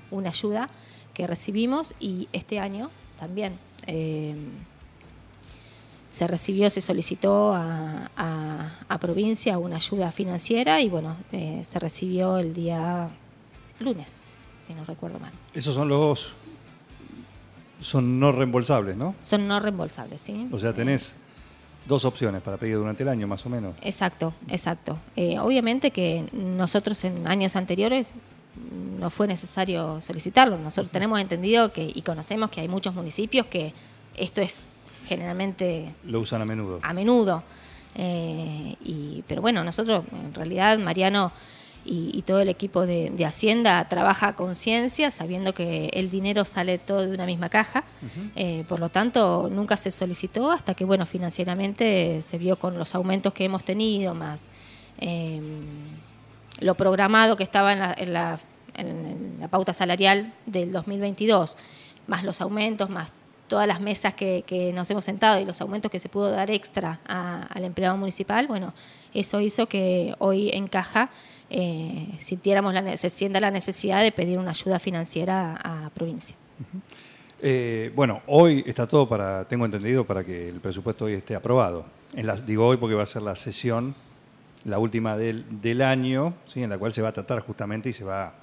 una 0.10 0.30
ayuda 0.30 0.70
que 1.14 1.28
recibimos 1.28 1.94
y 2.00 2.28
este 2.32 2.60
año 2.60 2.90
también. 3.20 3.60
eh, 3.88 4.36
se 6.10 6.26
recibió, 6.28 6.70
se 6.70 6.80
solicitó 6.82 7.54
a, 7.54 8.10
a- 8.16 8.72
a 8.88 8.98
provincia 9.00 9.58
una 9.58 9.76
ayuda 9.76 10.12
financiera 10.12 10.82
y 10.82 10.88
bueno, 10.90 11.18
eh, 11.34 11.62
se 11.64 11.80
recibió 11.80 12.38
el 12.38 12.54
día 12.54 13.10
lunes, 13.80 14.24
si 14.66 14.74
no 14.74 14.86
recuerdo 14.86 15.20
mal. 15.20 15.32
Esos 15.54 15.76
son 15.76 15.90
los... 15.90 16.34
Son 17.82 18.20
no 18.20 18.32
reembolsables, 18.32 18.96
¿no? 18.96 19.14
Son 19.20 19.48
no 19.48 19.60
reembolsables, 19.60 20.20
¿sí? 20.22 20.48
O 20.52 20.58
sea, 20.60 20.74
tenés 20.74 21.14
dos 21.88 22.06
opciones 22.06 22.42
para 22.42 22.58
pedir 22.58 22.76
durante 22.76 23.04
el 23.04 23.10
año, 23.10 23.28
más 23.28 23.46
o 23.46 23.50
menos. 23.50 23.76
Exacto, 23.82 24.34
exacto. 24.50 24.98
Eh, 25.16 25.40
obviamente 25.40 25.92
que 25.92 26.26
nosotros 26.34 27.04
en 27.04 27.28
años 27.28 27.56
anteriores 27.56 28.14
no 29.00 29.10
fue 29.10 29.28
necesario 29.28 30.02
solicitarlo. 30.02 30.58
Nosotros 30.58 30.92
tenemos 30.92 31.20
entendido 31.20 31.72
que 31.72 31.92
y 31.94 32.02
conocemos 32.02 32.50
que 32.50 32.62
hay 32.62 32.68
muchos 32.68 32.94
municipios 32.94 33.46
que 33.48 33.74
esto 34.16 34.42
es 34.42 34.66
generalmente 35.08 35.94
Lo 36.04 36.20
usan 36.20 36.42
a 36.42 36.46
menudo. 36.46 36.80
a 36.82 36.94
menudo. 36.94 37.44
Eh, 37.96 38.76
y, 38.84 39.24
pero 39.28 39.42
bueno, 39.42 39.64
nosotros, 39.64 40.04
en 40.12 40.34
realidad, 40.34 40.78
Mariano 40.80 41.32
y, 41.88 42.12
y 42.14 42.22
todo 42.24 42.40
el 42.42 42.50
equipo 42.50 42.86
de, 42.86 43.10
de 43.10 43.26
Hacienda 43.26 43.88
trabaja 43.90 44.28
a 44.30 44.36
conciencia, 44.36 45.10
sabiendo 45.10 45.54
que 45.54 45.90
el 45.94 46.10
dinero 46.10 46.44
sale 46.46 46.78
todo 46.78 47.02
de 47.08 47.14
una 47.14 47.26
misma 47.26 47.50
caja. 47.50 47.84
Eh, 48.36 48.66
por 48.68 48.80
lo 48.80 48.90
tanto, 48.90 49.50
nunca 49.52 49.78
se 49.78 49.90
solicitó 49.90 50.52
hasta 50.52 50.74
que, 50.74 50.86
bueno, 50.86 51.06
financieramente 51.06 52.22
se 52.22 52.38
vio 52.38 52.60
con 52.60 52.78
los 52.78 52.94
aumentos 52.96 53.34
que 53.34 53.46
hemos 53.46 53.64
tenido, 53.64 54.14
más 54.14 54.52
eh, 55.00 55.42
lo 56.60 56.76
programado 56.76 57.36
que 57.38 57.44
estaba 57.44 57.74
en 57.74 57.80
la, 57.80 57.96
en 57.98 58.14
la- 58.14 58.40
en 58.76 59.38
la 59.40 59.48
pauta 59.48 59.74
salarial 59.74 60.34
del 60.46 60.72
2022, 60.72 61.58
más 62.06 62.24
los 62.24 62.42
aumentos, 62.42 62.92
más 62.92 63.12
todas 63.48 63.68
las 63.68 63.80
mesas 63.82 64.14
que, 64.14 64.44
que 64.46 64.72
nos 64.72 64.90
hemos 64.92 65.04
sentado 65.06 65.40
y 65.40 65.46
los 65.46 65.62
aumentos 65.62 65.90
que 65.90 65.98
se 65.98 66.10
pudo 66.10 66.30
dar 66.30 66.52
extra 66.52 67.00
a- 67.08 67.42
al 67.54 67.64
empleado 67.64 67.98
municipal, 67.98 68.46
bueno, 68.46 68.74
eso 69.16 69.40
hizo 69.42 69.66
que 69.68 70.14
hoy 70.20 70.50
en 70.54 70.68
caja 70.68 71.10
eh, 71.50 72.08
se 72.20 73.10
sienta 73.10 73.40
la 73.40 73.52
necesidad 73.52 74.02
de 74.02 74.12
pedir 74.12 74.38
una 74.40 74.52
ayuda 74.52 74.80
financiera 74.80 75.56
a, 75.62 75.86
a 75.86 75.90
provincia. 75.92 76.36
Eh, 77.42 77.92
bueno, 77.96 78.22
hoy 78.28 78.64
está 78.66 78.88
todo 78.88 79.08
para, 79.08 79.46
tengo 79.48 79.66
entendido, 79.66 80.06
para 80.06 80.24
que 80.24 80.50
el 80.50 80.60
presupuesto 80.60 81.06
hoy 81.06 81.14
esté 81.14 81.36
aprobado. 81.36 81.86
En 82.16 82.26
la- 82.26 82.36
digo 82.36 82.66
hoy 82.66 82.78
porque 82.78 82.96
va 82.96 83.04
a 83.04 83.08
ser 83.08 83.22
la 83.22 83.36
sesión, 83.36 83.94
la 84.66 84.80
última 84.80 85.16
del, 85.18 85.46
del 85.62 85.82
año, 85.84 86.34
¿sí? 86.46 86.64
en 86.64 86.70
la 86.72 86.78
cual 86.78 86.94
se 86.94 87.02
va 87.02 87.10
a 87.10 87.12
tratar 87.12 87.42
justamente 87.42 87.90
y 87.90 87.94
se 87.94 88.04
va, 88.04 88.34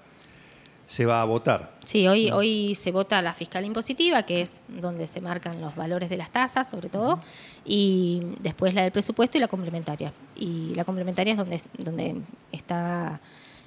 se 0.87 1.07
va 1.07 1.23
a 1.23 1.25
votar. 1.25 1.73
Sí, 1.85 2.07
hoy, 2.07 2.31
hoy 2.31 2.75
se 2.75 2.91
vota 2.93 3.21
la 3.23 3.33
fiscal 3.35 3.65
impositiva, 3.65 4.25
que 4.25 4.41
es 4.43 4.65
donde 4.69 5.07
se 5.07 5.21
marcan 5.21 5.61
los 5.61 5.75
valores 5.77 6.09
de 6.11 6.17
las 6.17 6.31
tasas, 6.31 6.69
sobre 6.69 6.89
todo, 6.89 7.21
y 7.65 8.23
después 8.41 8.75
la 8.75 8.83
del 8.83 8.93
presupuesto 8.93 9.39
y 9.39 9.41
la 9.41 9.49
complementaria. 9.49 10.13
Y 10.37 10.75
la 10.75 10.85
complementaria 10.85 11.33
es 11.33 11.39
donde, 11.39 11.61
donde 11.79 12.17
está 12.53 13.21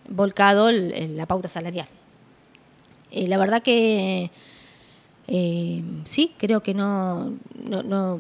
volcado 0.10 0.70
el- 0.70 1.18
la 1.18 1.26
pauta 1.26 1.48
salarial. 1.48 1.88
Eh, 3.12 3.28
la 3.28 3.38
verdad 3.38 3.62
que 3.64 4.30
eh, 5.28 5.84
sí, 6.06 6.34
creo 6.38 6.62
que 6.62 6.74
no, 6.74 7.34
no, 7.68 7.84
no, 7.84 8.20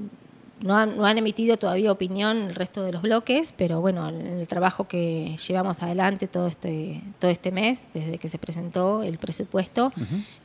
no 0.62 0.76
han, 0.76 0.98
no 0.98 1.06
han 1.06 1.18
emitido 1.18 1.58
todavía 1.58 1.92
opinión 1.92 2.38
el 2.44 2.56
resto 2.56 2.84
de 2.84 2.92
los 2.92 3.02
bloques, 3.02 3.54
pero 3.58 3.80
bueno, 3.82 4.08
en 4.10 4.26
el 4.40 4.48
trabajo 4.48 4.88
que 4.88 5.36
llevamos 5.48 5.84
adelante 5.84 6.28
todo 6.28 6.48
este, 6.48 7.02
todo 7.20 7.30
este 7.32 7.52
mes, 7.52 7.86
desde 7.94 8.18
que 8.18 8.28
se 8.30 8.38
presentó 8.38 9.04
el 9.04 9.18
presupuesto, 9.18 9.92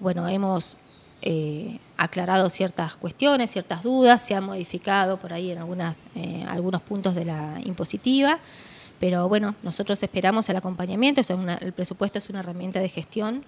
bueno, 0.00 0.28
hemos 0.28 0.76
eh, 1.22 1.78
aclarado 1.96 2.50
ciertas 2.50 2.94
cuestiones, 2.94 3.50
ciertas 3.50 3.82
dudas, 3.82 4.20
se 4.20 4.34
han 4.34 4.44
modificado 4.44 5.18
por 5.18 5.32
ahí 5.32 5.50
en 5.50 5.58
algunas, 5.58 6.00
eh, 6.14 6.44
algunos 6.48 6.82
puntos 6.82 7.14
de 7.14 7.24
la 7.24 7.60
impositiva. 7.64 8.38
Pero 9.00 9.28
bueno, 9.28 9.54
nosotros 9.64 10.00
esperamos 10.02 10.48
el 10.48 10.56
acompañamiento, 10.56 11.20
una- 11.34 11.54
el 11.56 11.72
presupuesto 11.72 12.18
es 12.18 12.28
una 12.30 12.40
herramienta 12.40 12.78
de 12.80 12.88
gestión 12.88 13.44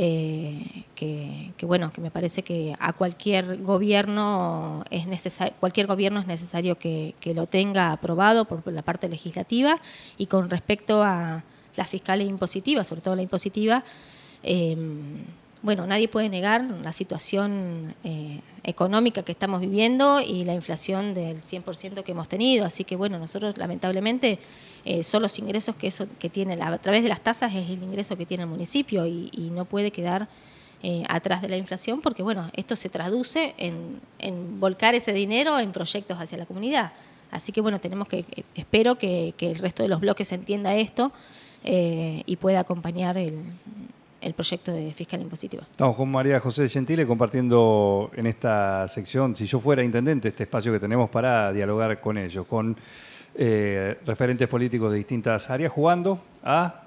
eh, 0.00 0.84
que, 0.94 1.66
bueno, 1.66 1.92
que 1.92 2.00
me 2.00 2.12
parece 2.12 2.44
que 2.44 2.72
a 2.78 2.92
cualquier 2.92 3.56
gobierno 3.62 4.84
es 4.90 5.08
necesario, 5.08 5.54
cualquier 5.58 5.88
gobierno 5.88 6.20
es 6.20 6.28
necesario 6.28 6.78
que, 6.78 7.16
que 7.18 7.34
lo 7.34 7.48
tenga 7.48 7.90
aprobado 7.90 8.44
por 8.44 8.62
la 8.72 8.82
parte 8.82 9.08
legislativa 9.08 9.80
y 10.16 10.26
con 10.26 10.50
respecto 10.50 11.02
a 11.02 11.42
las 11.74 11.88
fiscales 11.88 12.28
impositivas, 12.28 12.86
sobre 12.86 13.00
todo 13.00 13.16
la 13.16 13.22
impositiva, 13.22 13.82
eh, 14.44 14.76
bueno, 15.62 15.84
nadie 15.88 16.06
puede 16.06 16.28
negar 16.28 16.62
la 16.62 16.92
situación 16.92 17.96
eh, 18.04 18.40
económica 18.68 19.22
que 19.22 19.32
estamos 19.32 19.60
viviendo 19.60 20.20
y 20.20 20.44
la 20.44 20.54
inflación 20.54 21.14
del 21.14 21.38
100% 21.40 22.02
que 22.04 22.12
hemos 22.12 22.28
tenido. 22.28 22.64
Así 22.66 22.84
que, 22.84 22.96
bueno, 22.96 23.18
nosotros 23.18 23.56
lamentablemente 23.56 24.38
eh, 24.84 25.02
son 25.02 25.22
los 25.22 25.38
ingresos 25.38 25.74
que 25.76 25.86
eso 25.88 26.06
que 26.18 26.28
tiene 26.28 26.54
la- 26.56 26.68
a 26.68 26.78
través 26.78 27.02
de 27.02 27.08
las 27.08 27.20
tasas 27.22 27.54
es 27.54 27.68
el 27.70 27.82
ingreso 27.82 28.16
que 28.16 28.26
tiene 28.26 28.42
el 28.44 28.48
municipio 28.48 29.06
y, 29.06 29.30
no 29.52 29.64
puede 29.64 29.90
quedar 29.90 30.28
eh, 30.82 31.02
atrás 31.08 31.42
de 31.42 31.48
la 31.48 31.56
inflación 31.56 32.00
porque, 32.00 32.22
bueno, 32.22 32.50
esto 32.54 32.76
se 32.76 32.88
traduce 32.88 33.54
en, 33.58 34.00
en 34.18 34.60
volcar 34.60 34.94
ese 34.94 35.12
dinero 35.12 35.58
en 35.58 35.72
proyectos 35.72 36.18
hacia 36.18 36.38
la 36.38 36.46
comunidad. 36.46 36.92
Así 37.30 37.50
que, 37.52 37.60
bueno, 37.60 37.78
tenemos 37.80 38.06
que, 38.08 38.18
eh, 38.20 38.44
espero 38.54 38.96
que, 38.96 39.34
que 39.36 39.50
el 39.50 39.58
resto 39.58 39.82
de 39.82 39.88
los 39.88 40.00
bloques 40.00 40.30
entienda 40.32 40.76
esto 40.76 41.10
eh, 41.64 42.22
y 42.26 42.36
pueda 42.36 42.60
acompañar 42.60 43.16
el, 43.18 43.42
el 44.20 44.34
proyecto 44.34 44.72
de 44.72 44.92
fiscal 44.92 45.20
impositiva. 45.20 45.62
Estamos 45.62 45.96
con 45.96 46.10
María 46.10 46.40
José 46.40 46.68
Gentile 46.68 47.06
compartiendo 47.06 48.10
en 48.14 48.26
esta 48.26 48.86
sección, 48.88 49.34
si 49.34 49.46
yo 49.46 49.60
fuera 49.60 49.82
intendente, 49.82 50.28
este 50.28 50.44
espacio 50.44 50.72
que 50.72 50.80
tenemos 50.80 51.08
para 51.10 51.52
dialogar 51.52 52.00
con 52.00 52.18
ellos, 52.18 52.46
con 52.46 52.76
eh, 53.34 53.98
referentes 54.04 54.48
políticos 54.48 54.90
de 54.90 54.98
distintas 54.98 55.48
áreas, 55.50 55.72
jugando 55.72 56.20
a, 56.42 56.82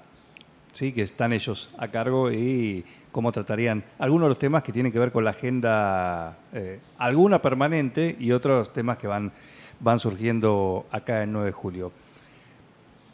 sí, 0.72 0.92
que 0.92 1.02
están 1.02 1.32
ellos 1.32 1.70
a 1.78 1.88
cargo 1.88 2.30
y 2.30 2.84
cómo 3.10 3.32
tratarían 3.32 3.84
algunos 3.98 4.26
de 4.26 4.28
los 4.30 4.38
temas 4.38 4.62
que 4.62 4.72
tienen 4.72 4.92
que 4.92 4.98
ver 4.98 5.12
con 5.12 5.24
la 5.24 5.30
agenda, 5.30 6.36
eh, 6.52 6.80
alguna 6.98 7.40
permanente 7.40 8.16
y 8.18 8.32
otros 8.32 8.72
temas 8.72 8.98
que 8.98 9.06
van, 9.06 9.32
van 9.80 9.98
surgiendo 9.98 10.86
acá 10.90 11.22
en 11.22 11.32
9 11.32 11.46
de 11.46 11.52
julio. 11.52 11.92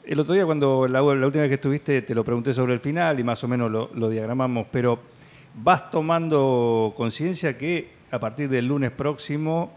El 0.09 0.19
otro 0.21 0.33
día, 0.33 0.47
cuando 0.47 0.88
la, 0.88 1.03
última 1.03 1.43
vez 1.43 1.50
que 1.50 1.57
estuviste, 1.57 2.00
te 2.00 2.15
lo 2.15 2.25
pregunté 2.25 2.55
sobre 2.55 2.73
el 2.73 2.81
final 2.81 3.21
y 3.21 3.25
más 3.25 3.45
o 3.45 3.49
menos 3.49 3.71
lo, 3.71 3.91
lo 3.93 4.09
diagramamos, 4.09 4.67
pero 4.73 5.00
vas 5.55 5.91
tomando 5.91 6.95
conciencia 6.97 7.59
que 7.59 7.91
a 8.11 8.19
partir 8.19 8.49
del 8.49 8.67
lunes 8.67 8.91
próximo 8.91 9.71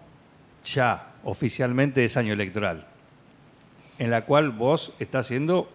ya 0.63 1.15
oficialmente 1.25 2.05
es 2.05 2.15
año 2.15 2.31
electoral, 2.31 2.87
en 3.99 4.09
la 4.09 4.23
cual 4.23 4.51
vos 4.51 4.93
estás 4.99 5.27
siendo, 5.27 5.69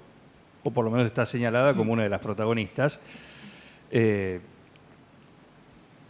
o 0.63 0.71
por 0.71 0.87
lo 0.87 0.91
menos 0.91 1.07
estás 1.07 1.29
señalada 1.29 1.75
como 1.75 1.93
una 1.93 2.05
de 2.05 2.09
las 2.09 2.23
protagonistas. 2.23 2.99
Eh, 3.91 4.41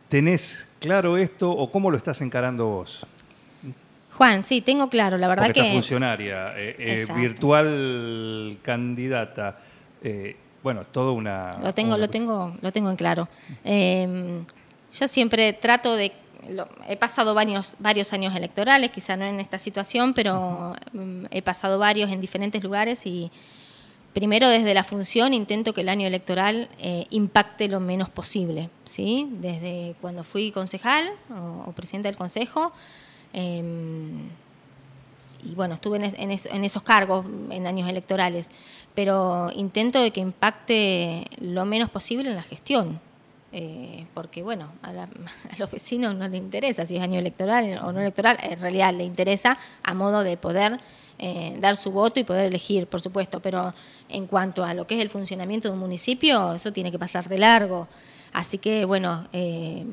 ¿Tenés 0.08 0.68
claro 0.78 1.16
esto 1.16 1.50
o 1.50 1.68
cómo 1.72 1.90
lo 1.90 1.96
estás 1.96 2.20
encarando 2.20 2.66
vos? 2.66 3.04
Juan, 4.16 4.44
sí, 4.44 4.60
tengo 4.62 4.88
claro, 4.88 5.18
la 5.18 5.28
verdad 5.28 5.44
Porque 5.44 5.60
que... 5.60 5.66
esta 5.66 5.72
funcionaria, 5.74 6.52
eh, 6.56 6.76
eh, 6.78 7.06
virtual 7.14 8.58
candidata, 8.62 9.58
eh, 10.02 10.36
bueno, 10.62 10.84
todo 10.84 11.12
una... 11.12 11.56
Lo 11.62 11.74
tengo, 11.74 11.94
una 11.94 11.98
lo 11.98 12.08
tengo, 12.10 12.54
lo 12.60 12.72
tengo 12.72 12.90
en 12.90 12.96
claro. 12.96 13.28
Eh, 13.64 14.40
yo 14.98 15.08
siempre 15.08 15.52
trato 15.52 15.94
de. 15.94 16.12
lo- 16.48 16.68
he 16.88 16.96
pasado 16.96 17.34
varios, 17.34 17.76
varios 17.78 18.12
años 18.12 18.34
electorales, 18.34 18.90
quizá 18.90 19.16
no 19.16 19.24
en 19.26 19.38
esta 19.40 19.58
situación, 19.58 20.14
pero 20.14 20.74
mm, 20.92 21.26
he 21.30 21.42
pasado 21.42 21.78
varios 21.78 22.10
en 22.10 22.20
diferentes 22.20 22.62
lugares 22.64 23.04
y 23.06 23.30
primero 24.14 24.48
desde 24.48 24.72
la 24.72 24.82
función 24.82 25.34
intento 25.34 25.74
que 25.74 25.82
el 25.82 25.90
año 25.90 26.06
electoral 26.06 26.68
eh, 26.78 27.06
impacte 27.10 27.68
lo 27.68 27.80
menos 27.80 28.08
posible, 28.08 28.70
¿sí? 28.86 29.28
Desde 29.30 29.94
cuando 30.00 30.24
fui 30.24 30.52
concejal 30.52 31.10
o, 31.30 31.68
o 31.68 31.72
presidenta 31.72 32.08
del 32.08 32.16
consejo. 32.16 32.72
Eh, 33.32 33.62
y 35.44 35.54
bueno, 35.54 35.74
estuve 35.74 35.98
en, 35.98 36.04
es- 36.04 36.14
en 36.18 36.30
es- 36.30 36.46
en 36.46 36.64
esos 36.64 36.82
cargos 36.82 37.24
en 37.50 37.66
años 37.66 37.88
electorales, 37.88 38.48
pero 38.94 39.50
intento 39.54 40.00
de 40.00 40.10
que 40.10 40.20
impacte 40.20 41.26
lo 41.40 41.64
menos 41.64 41.90
posible 41.90 42.30
en 42.30 42.36
la 42.36 42.42
gestión, 42.42 42.98
eh, 43.52 44.06
porque 44.14 44.42
bueno, 44.42 44.72
a, 44.82 44.92
la- 44.92 45.04
a 45.52 45.56
los 45.58 45.70
vecinos 45.70 46.14
no 46.16 46.26
les 46.28 46.40
interesa 46.40 46.86
si 46.86 46.96
es 46.96 47.02
año 47.02 47.18
electoral 47.20 47.78
o 47.84 47.92
no 47.92 48.00
electoral, 48.00 48.38
en 48.42 48.60
realidad 48.60 48.92
le 48.94 49.04
interesa 49.04 49.56
a 49.84 49.94
modo 49.94 50.22
de 50.22 50.36
poder 50.36 50.80
eh, 51.18 51.56
dar 51.60 51.76
su 51.76 51.92
voto 51.92 52.18
y 52.20 52.24
poder 52.24 52.46
elegir, 52.46 52.86
por 52.88 53.00
supuesto, 53.00 53.40
pero 53.40 53.72
en 54.08 54.26
cuanto 54.26 54.64
a 54.64 54.74
lo 54.74 54.86
que 54.86 54.96
es 54.96 55.00
el 55.00 55.08
funcionamiento 55.10 55.68
de 55.68 55.74
un 55.74 55.80
municipio, 55.80 56.54
eso 56.54 56.72
tiene 56.72 56.90
que 56.90 56.98
pasar 56.98 57.28
de 57.28 57.38
largo. 57.38 57.88
Así 58.32 58.58
que 58.58 58.84
bueno, 58.84 59.26
eh, 59.32 59.84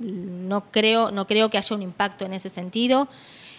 no 0.00 0.64
creo, 0.70 1.10
no 1.10 1.26
creo 1.26 1.50
que 1.50 1.58
haya 1.58 1.76
un 1.76 1.82
impacto 1.82 2.24
en 2.24 2.32
ese 2.32 2.48
sentido. 2.48 3.08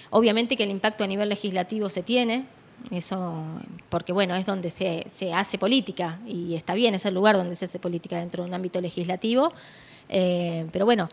Obviamente 0.10 0.58
que 0.58 0.64
el 0.64 0.72
impacto 0.72 1.04
a 1.04 1.08
nivel 1.08 1.30
legislativo 1.30 1.90
se 1.90 2.04
tiene, 2.04 2.46
eso, 2.90 3.44
porque 3.90 4.12
bueno, 4.12 4.36
es 4.36 4.46
donde 4.46 4.72
se, 4.72 5.06
se 5.08 5.34
hace 5.34 5.58
política 5.58 6.20
y 6.26 6.56
está 6.56 6.74
bien, 6.74 6.96
es 6.96 7.06
el 7.06 7.14
lugar 7.14 7.38
donde 7.38 7.56
se 7.56 7.66
hace 7.66 7.80
política 7.80 8.18
dentro 8.18 8.44
de 8.44 8.50
un 8.50 8.56
ámbito 8.56 8.82
legislativo. 8.82 9.54
Eh, 10.10 10.68
pero 10.72 10.86
bueno, 10.86 11.10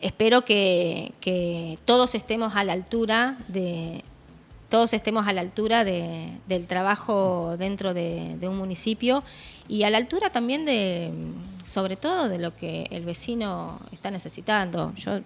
espero 0.00 0.44
que, 0.44 1.12
que 1.20 1.78
todos 1.84 2.14
estemos 2.14 2.54
a 2.54 2.64
la 2.64 2.74
altura 2.74 3.38
de 3.48 4.04
todos 4.68 4.92
estemos 4.94 5.26
a 5.28 5.32
la 5.32 5.40
altura 5.40 5.84
de- 5.84 6.32
del 6.48 6.66
trabajo 6.66 7.56
dentro 7.58 7.94
de, 7.94 8.36
un 8.42 8.56
municipio 8.58 9.22
y 9.68 9.82
a 9.84 9.90
la 9.90 9.98
altura 9.98 10.30
también 10.30 10.64
de, 10.64 11.10
sobre 11.64 11.96
todo, 11.96 12.28
de 12.28 12.38
lo 12.38 12.54
que 12.56 12.86
el 12.90 13.04
vecino 13.04 13.80
está 13.92 14.10
necesitando. 14.10 14.92
Yo 14.96 15.20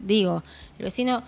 digo, 0.00 0.42
el 0.78 0.84
vecino, 0.84 1.22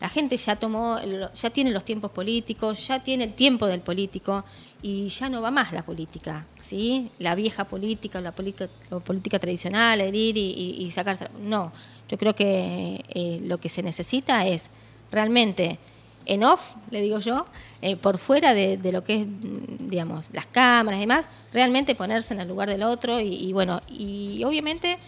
la 0.00 0.08
gente 0.08 0.36
ya 0.36 0.56
tomó, 0.56 0.98
ya 1.34 1.50
tiene 1.50 1.70
los 1.70 1.84
tiempos 1.84 2.10
políticos, 2.10 2.86
ya 2.86 3.02
tiene 3.02 3.24
el 3.24 3.34
tiempo 3.34 3.66
del 3.66 3.80
político 3.80 4.44
y 4.82 5.08
ya 5.08 5.28
no 5.30 5.40
va 5.40 5.50
más 5.50 5.72
la 5.72 5.82
política, 5.82 6.46
¿sí? 6.60 7.10
La 7.18 7.34
vieja 7.34 7.64
política, 7.64 8.20
la 8.20 8.32
política, 8.32 8.68
la 8.90 9.00
política 9.00 9.38
tradicional, 9.38 10.00
el 10.00 10.14
ir 10.14 10.36
y, 10.36 10.50
y- 10.50 10.84
y 10.84 10.90
sacarse. 10.90 11.28
No, 11.40 11.72
yo 12.08 12.18
creo 12.18 12.34
que 12.34 13.02
eh, 13.08 13.40
lo 13.44 13.58
que 13.58 13.70
se 13.70 13.82
necesita 13.82 14.46
es 14.46 14.68
realmente 15.10 15.78
en 16.26 16.44
off, 16.44 16.76
le 16.90 17.00
digo 17.00 17.18
yo, 17.18 17.46
eh, 17.82 17.96
por 17.96 18.18
fuera 18.18 18.54
de, 18.54 18.78
lo 18.92 19.04
que 19.04 19.22
es, 19.22 19.26
mm, 19.26 19.88
digamos, 19.88 20.30
las 20.32 20.46
cámaras 20.46 20.98
y 20.98 21.02
demás, 21.02 21.28
realmente 21.52 21.94
ponerse 21.94 22.34
en 22.34 22.40
el 22.40 22.48
lugar 22.48 22.68
del 22.68 22.82
otro 22.82 23.20
y, 23.20 23.52
bueno, 23.52 23.80
y 23.88 24.42
obviamente 24.44 24.98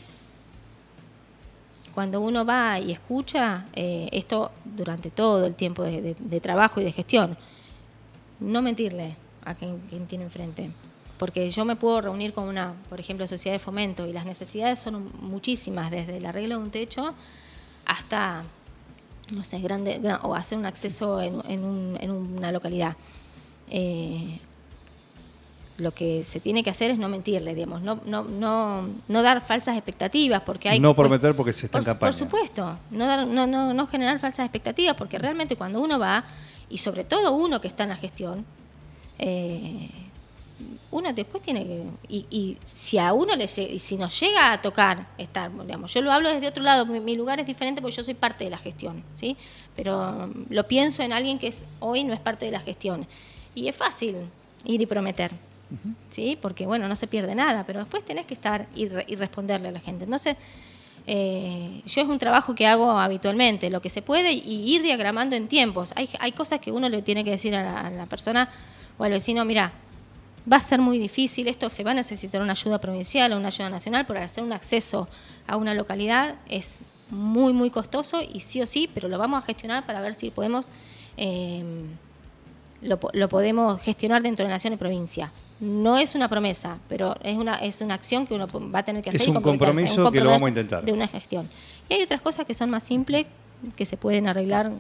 cuando 1.95 2.21
uno 2.21 2.45
va 2.45 2.79
y 2.79 2.93
escucha 2.93 3.65
eh, 3.75 4.09
esto 4.13 4.51
durante 4.65 5.11
todo 5.11 5.47
el 5.47 5.55
tiempo 5.55 5.83
de 5.83 6.41
trabajo 6.43 6.81
y 6.81 6.85
de 6.85 6.93
gestión, 6.93 7.39
no 8.41 8.61
mentirle 8.61 9.17
a 9.45 9.55
quien, 9.55 9.79
quien 9.89 10.07
tiene 10.07 10.25
enfrente. 10.25 10.71
Porque 11.19 11.49
yo 11.51 11.65
me 11.65 11.77
puedo 11.77 12.03
reunir 12.03 12.35
con 12.35 12.45
una, 12.45 12.75
por 12.91 13.01
ejemplo, 13.01 13.27
sociedad 13.27 13.55
de 13.55 13.59
fomento 13.59 14.07
y 14.07 14.13
las 14.13 14.27
necesidades 14.27 14.81
son 14.81 15.11
muchísimas, 15.21 15.91
desde 15.91 16.19
el 16.19 16.27
arreglo 16.27 16.59
de 16.59 16.65
un 16.65 16.71
techo 16.71 17.15
hasta 17.87 18.45
no 19.33 19.45
sé, 19.45 19.59
grande, 19.61 20.01
gra- 20.01 20.21
o 20.23 20.35
hacer 20.35 20.57
un 20.59 20.67
acceso 20.67 21.21
en, 21.21 21.43
en 21.49 21.65
un- 21.65 21.99
en 22.01 22.11
una 22.11 22.53
localidad. 22.53 22.97
Eh, 23.71 24.39
lo 25.79 25.93
que 25.93 26.25
se 26.25 26.41
tiene 26.41 26.63
que 26.65 26.71
hacer 26.71 26.91
es 26.91 26.99
no 26.99 27.09
mentirle, 27.09 27.55
digamos, 27.55 27.83
no, 27.83 28.01
no, 28.07 28.23
no, 28.25 28.89
no 29.09 29.23
dar 29.23 29.45
falsas 29.45 29.77
expectativas, 29.77 30.41
porque 30.43 30.71
hay 30.71 30.81
No 30.81 30.97
prometer 30.97 31.37
porque 31.37 31.53
se 31.53 31.67
está 31.67 31.79
por, 31.79 31.81
en 31.83 31.85
campaña. 31.85 32.11
por 32.11 32.15
supuesto, 32.19 32.79
no, 32.91 33.07
dar- 33.07 33.27
no, 33.27 33.47
no, 33.47 33.75
no 33.75 33.87
generar 33.87 34.19
falsas 34.19 34.45
expectativas, 34.47 34.97
porque 34.97 35.19
realmente 35.19 35.55
cuando 35.57 35.81
uno 35.83 35.99
va, 35.99 36.25
y 36.71 36.79
sobre 36.79 37.05
todo 37.05 37.33
uno 37.33 37.61
que 37.61 37.69
está 37.69 37.83
en 37.83 37.91
la 37.91 37.97
gestión, 37.97 38.47
eh, 39.19 39.91
uno 40.91 41.13
después 41.13 41.43
tiene 41.43 41.65
que. 41.65 41.83
Y, 42.09 42.27
y 42.31 42.57
si 42.65 42.99
a 42.99 43.13
uno 43.13 43.35
le 43.35 43.45
y 43.45 43.79
si 43.79 43.97
nos 43.97 44.19
llega 44.21 44.53
a 44.53 44.61
tocar 44.63 45.07
estar, 45.19 45.51
digamos, 45.65 45.93
yo 45.93 46.01
lo 46.01 46.13
hablo 46.13 46.29
desde 46.31 46.47
otro 46.49 46.63
lado, 46.63 46.87
mi, 46.87 47.01
mi 47.01 47.15
lugar 47.17 47.41
es 47.41 47.47
diferente 47.47 47.81
porque 47.83 47.97
yo 47.97 48.05
soy 48.05 48.15
parte 48.15 48.45
de 48.45 48.51
la 48.51 48.59
gestión, 48.59 49.03
¿sí? 49.13 49.37
Pero 49.75 50.29
mm, 50.29 50.47
lo 50.55 50.67
pienso 50.69 51.03
en 51.03 51.13
alguien 51.13 51.39
que 51.39 51.49
es, 51.49 51.65
hoy 51.81 52.05
no 52.05 52.15
es 52.15 52.21
parte 52.21 52.47
de 52.47 52.53
la 52.53 52.61
gestión. 52.61 53.07
Y 53.55 53.69
es 53.69 53.77
fácil 53.77 54.17
ir 54.65 54.81
y 54.81 54.87
prometer, 54.87 55.33
¿sí? 56.11 56.39
Porque, 56.41 56.67
bueno, 56.67 56.89
no 56.89 56.97
se 56.97 57.07
pierde 57.07 57.35
nada, 57.35 57.65
pero 57.67 57.81
después 57.81 58.05
tenés 58.05 58.27
que 58.27 58.35
estar 58.35 58.67
y, 58.75 58.89
re- 58.89 59.05
y 59.09 59.17
responderle 59.17 59.69
a 59.69 59.73
la 59.73 59.81
gente. 59.81 60.05
Entonces. 60.05 60.37
eh, 61.09 61.83
yo 61.87 62.01
es 62.03 62.09
un 62.09 62.19
trabajo 62.19 62.55
que 62.55 62.67
hago 62.67 62.91
habitualmente, 62.91 63.71
lo 63.71 63.81
que 63.81 63.91
se 63.91 64.03
puede 64.03 64.33
y 64.33 64.75
ir 64.75 64.83
diagramando 64.83 65.37
en 65.37 65.47
tiempos. 65.49 65.93
Hay, 65.97 66.09
hay 66.19 66.33
cosas 66.33 66.61
que 66.61 66.73
uno 66.73 66.89
le 66.89 67.03
tiene 67.03 67.23
que 67.25 67.31
decir 67.31 67.55
a 67.55 67.63
la, 67.63 67.81
a 67.81 67.91
la 67.91 68.07
persona 68.07 68.49
o 68.99 69.05
al 69.05 69.13
vecino, 69.13 69.45
mira, 69.45 69.73
va 70.51 70.59
a 70.59 70.61
ser 70.61 70.81
muy 70.81 70.99
difícil, 70.99 71.49
esto 71.49 71.71
se 71.71 71.83
va 71.83 71.91
a 71.91 71.95
necesitar 71.95 72.41
una 72.41 72.53
ayuda 72.53 72.81
provincial 72.81 73.33
o 73.33 73.37
una 73.37 73.49
ayuda 73.49 73.71
nacional, 73.71 74.07
porque 74.07 74.23
hacer 74.23 74.45
un 74.45 74.53
acceso 74.53 75.09
a 75.47 75.57
una 75.57 75.75
localidad 75.75 76.37
es 76.49 76.83
muy, 77.11 77.53
muy 77.53 77.71
costoso 77.71 78.21
y 78.23 78.41
sí 78.41 78.63
o 78.63 78.67
sí, 78.67 78.89
pero 78.93 79.09
lo 79.09 79.19
vamos 79.19 79.43
a 79.43 79.47
gestionar 79.47 79.85
para 79.87 80.01
ver 80.01 80.15
si 80.15 80.31
podemos, 80.31 80.67
eh, 81.17 81.65
lo, 82.83 82.99
lo 83.13 83.29
podemos 83.29 83.81
gestionar 83.81 84.23
dentro 84.23 84.45
de 84.45 84.53
nación 84.53 84.73
y 84.73 84.77
provincia. 84.77 85.33
No 85.59 85.97
es 85.97 86.15
una 86.15 86.29
promesa, 86.29 86.79
pero 86.89 87.17
es 87.23 87.37
una, 87.39 87.57
es 87.57 87.81
una 87.81 87.95
acción 87.95 88.27
que 88.27 88.35
uno 88.35 88.47
va 88.47 88.81
a 88.81 88.85
tener 88.85 89.03
que 89.03 89.11
Es 89.11 89.17
hacer. 89.17 89.29
y 89.29 89.31
un 89.31 89.43
comprometerse, 89.43 89.97
compromiso 89.97 90.13
que 90.13 90.21
lo 90.21 90.27
vamos 90.27 90.43
a 90.43 90.45
compromiso 90.45 90.61
intentar. 90.61 90.85
De 90.85 90.93
una 90.93 91.09
gestión. 91.09 91.49
Y 91.89 91.95
hay 91.95 92.03
otras 92.03 92.21
cosas 92.21 92.45
que 92.45 92.53
son 92.53 92.69
más 92.69 92.83
simples, 92.83 93.27
que 93.75 93.87
se 93.87 93.97
pueden 93.97 94.29
arreglar 94.29 94.71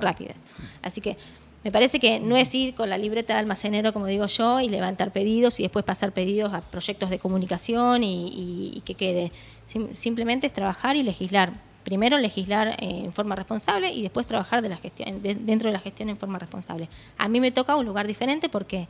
rápida. 0.00 0.34
Así 0.82 1.00
que 1.00 1.16
me 1.64 1.70
parece 1.70 2.00
que 2.00 2.18
no 2.20 2.36
es 2.36 2.54
ir 2.54 2.74
con 2.74 2.90
la 2.90 2.98
libreta 2.98 3.34
de 3.34 3.40
almacenero, 3.40 3.92
como 3.92 4.06
digo 4.06 4.26
yo, 4.26 4.60
y 4.60 4.68
levantar 4.68 5.12
pedidos 5.12 5.60
y 5.60 5.62
después 5.62 5.84
pasar 5.84 6.12
pedidos 6.12 6.52
a 6.52 6.60
proyectos 6.60 7.08
de 7.10 7.18
comunicación 7.18 8.02
y, 8.02 8.26
y- 8.28 8.72
y 8.76 8.80
que 8.80 8.94
quede. 8.94 9.32
Sim- 9.66 9.92
simplemente 9.92 10.46
es 10.48 10.52
trabajar 10.52 10.96
y 10.96 11.02
legislar. 11.02 11.52
Primero 11.84 12.18
legislar 12.18 12.68
eh, 12.80 13.02
en 13.04 13.12
forma 13.12 13.34
responsable 13.36 13.92
y 13.92 14.02
después 14.02 14.26
trabajar 14.26 14.62
de 14.62 14.68
la 14.68 14.76
gestión, 14.76 15.22
de- 15.22 15.34
dentro 15.36 15.68
de 15.68 15.72
la 15.74 15.80
gestión 15.80 16.08
en 16.08 16.16
forma 16.16 16.38
responsable. 16.38 16.88
A 17.18 17.28
mí 17.28 17.40
me 17.40 17.50
toca 17.52 17.76
un 17.76 17.84
lugar 17.86 18.06
diferente 18.06 18.48
porque 18.48 18.88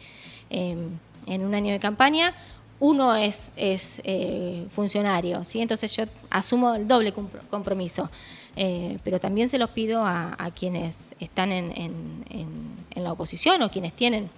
eh, 0.50 0.76
en 1.26 1.44
un 1.44 1.54
año 1.54 1.72
de 1.72 1.78
campaña 1.80 2.34
uno 2.80 3.14
es, 3.14 3.52
es 3.56 4.00
eh, 4.04 4.66
funcionario, 4.70 5.44
¿sí? 5.44 5.60
entonces 5.60 5.94
yo 5.94 6.04
asumo 6.30 6.74
el 6.74 6.88
doble 6.88 7.14
compro- 7.14 7.40
compromiso, 7.48 8.10
Eh, 8.56 8.98
pero 9.02 9.18
también 9.18 9.48
se 9.48 9.58
los 9.58 9.70
pido 9.70 10.04
a, 10.04 10.50
quienes 10.54 11.14
están 11.20 11.52
en, 11.52 12.24
la 12.94 13.12
oposición 13.12 13.62
o 13.62 13.70
quienes 13.70 13.94
tienen 13.94 14.28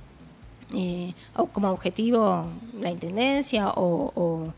eh, 0.73 1.13
como 1.53 1.71
objetivo 1.71 2.47
la 2.81 2.91
intendencia 2.91 3.73
o, 3.75 4.53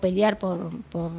pelear 0.00 0.38
por, 0.38 0.70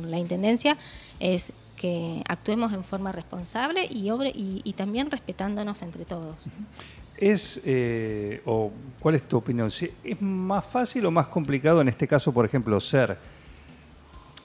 la 0.03 0.17
intendencia, 0.17 0.77
es 1.19 1.53
que 1.75 2.23
actuemos 2.27 2.73
en 2.73 2.83
forma 2.83 3.11
responsable 3.11 3.85
y, 3.85 4.09
obre, 4.09 4.31
y, 4.33 4.73
también 4.73 5.11
respetándonos 5.11 5.81
entre 5.83 6.05
todos. 6.05 6.35
Es, 7.17 7.61
eh, 7.63 8.41
o 8.45 8.71
¿Cuál 8.99 9.15
es 9.15 9.23
tu 9.23 9.37
opinión? 9.37 9.69
¿Es 10.03 10.21
más 10.21 10.65
fácil 10.65 11.05
o 11.05 11.11
más 11.11 11.27
complicado 11.27 11.81
en 11.81 11.89
este 11.89 12.07
caso, 12.07 12.31
por 12.31 12.45
ejemplo, 12.45 12.79
ser 12.79 13.17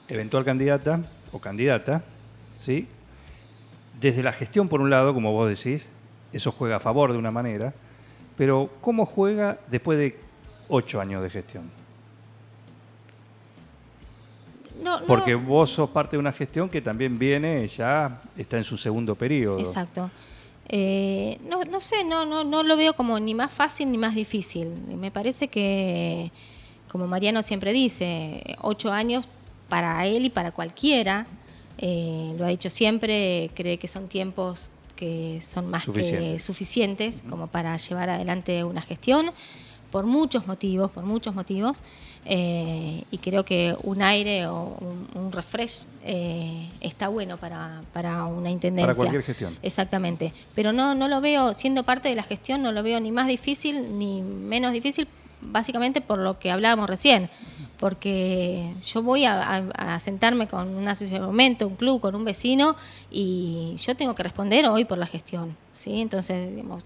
eventual 0.07 0.45
candidata 0.45 1.01
o 1.31 1.39
candidata, 1.39 2.03
¿sí? 2.55 2.87
Desde 3.99 4.23
la 4.23 4.31
gestión, 4.31 4.69
por 4.69 4.81
un 4.81 4.89
lado, 4.89 5.13
como 5.13 5.31
vos 5.33 5.49
decís, 5.49 5.87
eso 6.31 6.51
juega 6.51 6.77
a 6.77 6.79
favor 6.79 7.11
de 7.11 7.17
una 7.17 7.31
manera, 7.31 7.73
pero 8.37 8.69
¿cómo 8.81 9.05
juega 9.05 9.59
después 9.69 9.97
de 9.99 10.17
ocho 10.69 11.01
años 11.01 11.21
de 11.23 11.29
gestión? 11.29 11.69
No, 14.81 15.01
no- 15.01 15.05
Porque 15.05 15.35
vos 15.35 15.69
sos 15.71 15.89
parte 15.89 16.15
de 16.15 16.19
una 16.19 16.31
gestión 16.31 16.69
que 16.69 16.81
también 16.81 17.19
viene, 17.19 17.67
ya 17.67 18.21
está 18.37 18.57
en 18.57 18.63
su 18.63 18.77
segundo 18.77 19.15
periodo. 19.15 19.59
Exacto. 19.59 20.09
Eh, 20.69 21.37
no, 21.45 21.63
no 21.63 21.79
sé, 21.81 22.03
no, 22.05 22.25
no, 22.25 22.43
no 22.43 22.63
lo 22.63 22.77
veo 22.77 22.93
como 22.93 23.19
ni 23.19 23.33
más 23.33 23.51
fácil 23.51 23.91
ni 23.91 23.97
más 23.97 24.15
difícil. 24.15 24.69
Me 24.97 25.11
parece 25.11 25.47
que, 25.49 26.31
como 26.89 27.07
Mariano 27.07 27.41
siempre 27.43 27.73
dice, 27.73 28.55
ocho 28.61 28.91
años 28.91 29.27
para 29.67 30.05
él 30.05 30.25
y 30.25 30.29
para 30.29 30.51
cualquiera, 30.51 31.25
eh, 31.81 32.35
lo 32.37 32.45
ha 32.45 32.49
dicho 32.49 32.69
siempre, 32.69 33.49
cree 33.55 33.77
que 33.77 33.87
son 33.87 34.07
tiempos 34.07 34.69
que 34.95 35.39
son 35.41 35.69
más 35.69 35.85
que 35.85 35.91
Suficientes. 35.91 36.43
suficientes 36.43 37.23
como 37.29 37.47
para 37.47 37.77
llevar 37.77 38.09
adelante 38.09 38.65
una 38.65 38.81
gestión 38.81 39.31
por 39.91 40.05
muchos 40.05 40.45
motivos, 40.45 40.91
por 40.91 41.03
muchos 41.03 41.33
motivos, 41.33 41.81
eh, 42.25 43.03
y 43.09 43.17
creo 43.17 43.43
que 43.43 43.75
un 43.83 44.01
aire 44.01 44.45
o 44.45 44.77
un, 44.81 45.07
un 45.19 45.31
refresh 45.31 45.85
eh, 46.03 46.67
está 46.81 47.07
bueno 47.07 47.37
para, 47.37 47.81
para 47.93 48.25
una 48.25 48.51
intendencia. 48.51 48.87
Para 48.87 48.97
cualquier 48.97 49.23
gestión. 49.23 49.57
Exactamente, 49.63 50.33
pero 50.53 50.73
no, 50.73 50.93
no 50.93 51.07
lo 51.07 51.21
veo, 51.21 51.53
siendo 51.53 51.83
parte 51.83 52.09
de 52.09 52.15
la 52.15 52.23
gestión, 52.23 52.61
no 52.61 52.71
lo 52.71 52.83
veo 52.83 52.99
ni 52.99 53.11
más 53.11 53.27
difícil 53.27 53.97
ni 53.97 54.21
menos 54.21 54.73
difícil, 54.73 55.07
básicamente 55.41 56.01
por 56.01 56.19
lo 56.19 56.37
que 56.37 56.51
hablábamos 56.51 56.89
recién, 56.89 57.29
porque 57.79 58.73
yo 58.85 59.01
voy 59.01 59.23
a, 59.25 59.99
sentarme 60.01 60.47
con 60.47 60.67
una 60.75 60.91
asociación 60.91 61.21
de 61.21 61.27
momento, 61.27 61.65
un 61.65 61.75
club, 61.75 62.01
con 62.01 62.13
un 62.13 62.25
vecino, 62.25 62.75
y 63.09 63.75
yo 63.77 63.95
tengo 63.95 64.13
que 64.15 64.23
responder 64.23 64.67
hoy 64.67 64.83
por 64.83 64.97
la 64.97 65.07
gestión, 65.07 65.55
¿sí? 65.71 66.01
Entonces, 66.01 66.53
digamos, 66.53 66.83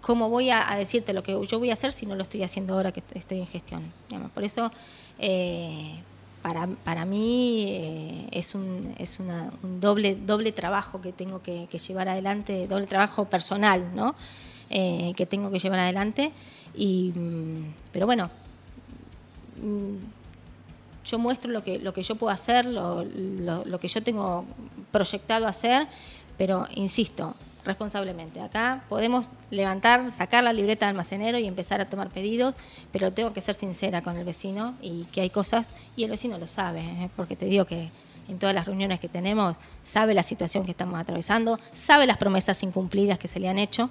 ¿cómo 0.00 0.28
voy 0.28 0.50
a, 0.50 0.64
decirte 0.78 1.12
lo 1.12 1.24
que 1.24 1.32
yo 1.44 1.58
voy 1.58 1.70
a 1.70 1.72
hacer 1.72 1.90
si 1.90 2.06
no 2.06 2.14
lo 2.14 2.22
estoy 2.22 2.44
haciendo 2.44 2.74
ahora 2.74 2.92
que 2.92 3.00
est- 3.00 3.16
estoy 3.16 3.40
en 3.40 3.46
gestión? 3.48 3.92
Por 4.32 4.44
eso, 4.44 4.70
eh, 5.18 6.00
para, 6.42 6.68
para 6.68 7.04
mí 7.04 7.64
eh, 7.68 8.28
es, 8.30 8.54
un, 8.54 8.94
es 8.98 9.18
una- 9.18 9.50
un 9.64 9.80
doble, 9.80 10.14
doble 10.14 10.52
trabajo 10.52 11.00
que 11.00 11.12
tengo 11.12 11.42
que, 11.42 11.66
llevar 11.66 12.08
adelante, 12.08 12.68
doble 12.68 12.86
trabajo 12.86 13.24
personal, 13.24 13.90
¿no? 13.96 14.14
Eh, 14.70 15.12
que 15.16 15.26
tengo 15.26 15.50
que 15.50 15.58
llevar 15.58 15.80
adelante. 15.80 16.30
Y, 16.76 17.12
mm, 17.16 17.74
pero 17.92 18.06
bueno, 18.06 18.30
yo 21.04 21.18
muestro 21.18 21.50
lo 21.50 21.62
que, 21.62 21.78
lo 21.78 21.92
que 21.92 22.02
yo 22.02 22.14
puedo 22.16 22.32
hacer, 22.32 22.64
lo, 22.66 23.04
lo- 23.04 23.64
lo 23.64 23.80
que 23.80 23.88
yo 23.88 24.02
tengo 24.02 24.44
proyectado 24.90 25.46
hacer, 25.46 25.86
pero 26.38 26.66
insisto, 26.74 27.34
responsablemente. 27.64 28.40
Acá 28.40 28.84
podemos 28.88 29.28
levantar, 29.50 30.10
sacar 30.12 30.42
la 30.44 30.52
libreta 30.52 30.86
de 30.86 30.90
almacenero 30.90 31.38
y 31.38 31.46
empezar 31.46 31.80
a 31.80 31.88
tomar 31.88 32.10
pedidos, 32.10 32.54
pero 32.92 33.12
tengo 33.12 33.32
que 33.32 33.40
ser 33.40 33.54
sincera 33.54 34.02
con 34.02 34.16
el 34.16 34.24
vecino 34.24 34.74
y 34.80 35.04
que 35.12 35.20
hay 35.20 35.30
cosas, 35.30 35.70
y 35.96 36.04
el 36.04 36.10
vecino 36.10 36.38
lo 36.38 36.46
sabe, 36.48 36.80
¿eh? 36.80 37.10
porque 37.16 37.36
te 37.36 37.46
digo 37.46 37.64
que 37.66 37.90
en 38.28 38.38
todas 38.38 38.54
las 38.54 38.64
reuniones 38.66 39.00
que 39.00 39.08
tenemos 39.08 39.56
sabe 39.82 40.14
la 40.14 40.22
situación 40.22 40.64
que 40.64 40.70
estamos 40.70 40.98
atravesando, 40.98 41.58
sabe 41.72 42.06
las 42.06 42.16
promesas 42.16 42.62
incumplidas 42.62 43.18
que 43.18 43.28
se 43.28 43.38
le 43.40 43.48
han 43.50 43.58
hecho 43.58 43.90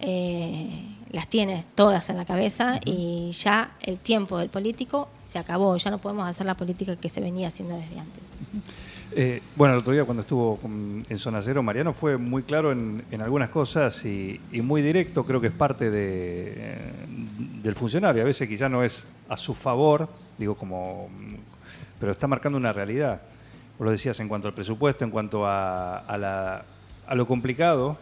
eh, 0.00 0.86
las 1.10 1.28
tiene 1.28 1.64
todas 1.74 2.10
en 2.10 2.16
la 2.16 2.24
cabeza 2.24 2.80
y 2.84 3.30
ya 3.32 3.72
el 3.82 3.98
tiempo 3.98 4.38
del 4.38 4.48
político 4.48 5.08
se 5.20 5.38
acabó, 5.38 5.76
ya 5.76 5.90
no 5.90 5.98
podemos 5.98 6.26
hacer 6.28 6.46
la 6.46 6.54
política 6.56 6.96
que 6.96 7.08
se 7.08 7.20
venía 7.20 7.48
haciendo 7.48 7.76
desde 7.76 7.98
antes. 8.00 8.32
Eh, 9.16 9.40
bueno, 9.54 9.74
el 9.74 9.80
otro 9.80 9.92
día 9.92 10.04
cuando 10.04 10.22
estuvo 10.22 10.56
con- 10.56 11.06
en 11.08 11.18
Zona 11.18 11.40
Cero, 11.40 11.62
Mariano 11.62 11.92
fue 11.92 12.16
muy 12.16 12.42
claro 12.42 12.72
en, 12.72 13.04
en 13.12 13.22
algunas 13.22 13.48
cosas 13.48 14.04
y, 14.04 14.40
y 14.50 14.60
muy 14.60 14.82
directo, 14.82 15.24
creo 15.24 15.40
que 15.40 15.46
es 15.48 15.52
parte 15.52 15.88
de, 15.90 16.52
eh, 16.56 16.78
del 17.62 17.76
funcionario. 17.76 18.22
A 18.22 18.24
veces 18.24 18.48
quizá 18.48 18.68
no 18.68 18.82
es 18.82 19.04
a 19.28 19.36
su 19.36 19.54
favor, 19.54 20.08
digo 20.36 20.56
como, 20.56 21.08
pero 22.00 22.10
está 22.10 22.26
marcando 22.26 22.58
una 22.58 22.72
realidad. 22.72 23.20
Vos 23.78 23.86
lo 23.86 23.92
decías 23.92 24.18
en 24.18 24.26
cuanto 24.28 24.48
al 24.48 24.54
presupuesto, 24.54 25.04
en 25.04 25.10
cuanto 25.12 25.46
a, 25.46 25.98
a 25.98 26.18
la- 26.18 26.64
a 27.06 27.14
lo 27.14 27.26
complicado 27.26 27.96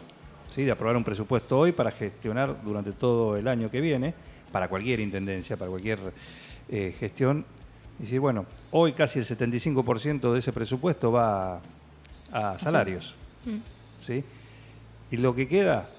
¿sí? 0.53 0.63
de 0.63 0.71
aprobar 0.71 0.95
un 0.95 1.03
presupuesto 1.03 1.57
hoy 1.57 1.71
para 1.71 1.89
gestionar 1.91 2.63
durante 2.63 2.91
todo 2.91 3.37
el 3.37 3.47
año 3.47 3.71
que 3.71 3.81
viene, 3.81 4.13
para 4.51 4.67
cualquier 4.67 4.99
intendencia, 4.99 5.57
para 5.57 5.69
cualquier 5.69 5.99
eh, 6.69 6.95
gestión. 6.99 7.43
Y 8.01 8.05
sí, 8.05 8.17
bueno, 8.17 8.45
hoy 8.71 8.93
casi 8.93 9.19
el 9.19 9.25
75% 9.25 10.31
de 10.31 10.39
ese 10.39 10.53
presupuesto 10.53 11.11
va 11.11 11.59
a 12.31 12.59
salarios. 12.59 13.15
¿sí? 14.05 14.23
Y 15.09 15.17
lo 15.17 15.33
que 15.33 15.47
queda 15.47 15.89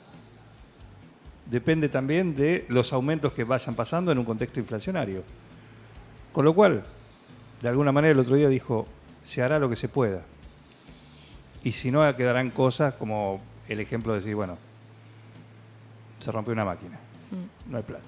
depende 1.47 1.89
también 1.89 2.37
de 2.37 2.65
los 2.69 2.93
aumentos 2.93 3.33
que 3.33 3.45
vayan 3.45 3.75
pasando 3.75 4.13
en 4.13 4.19
un 4.19 4.25
contexto 4.25 4.61
inflacionario. 4.61 5.23
Con 6.33 6.45
lo 6.45 6.55
cual, 6.55 6.85
de 7.61 7.69
alguna 7.69 7.93
manera 7.93 8.13
el 8.13 8.19
otro 8.19 8.37
día 8.37 8.49
dijo, 8.49 8.87
se 9.25 9.43
hará 9.43 9.59
lo 9.59 9.69
que 9.69 9.77
se 9.77 9.89
pueda. 9.89 10.23
Y 11.63 11.73
si 11.73 11.91
no, 11.91 12.15
quedarán 12.17 12.51
cosas 12.51 12.95
como 12.95 13.41
el 13.69 13.81
ejemplo 13.81 14.13
de 14.13 14.19
decir, 14.21 14.35
bueno, 14.35 14.59
se 16.19 16.31
rompió 16.33 16.53
una 16.53 16.65
máquina, 16.65 16.99
no 17.69 17.77
hay 17.77 17.83
plata. 17.83 18.05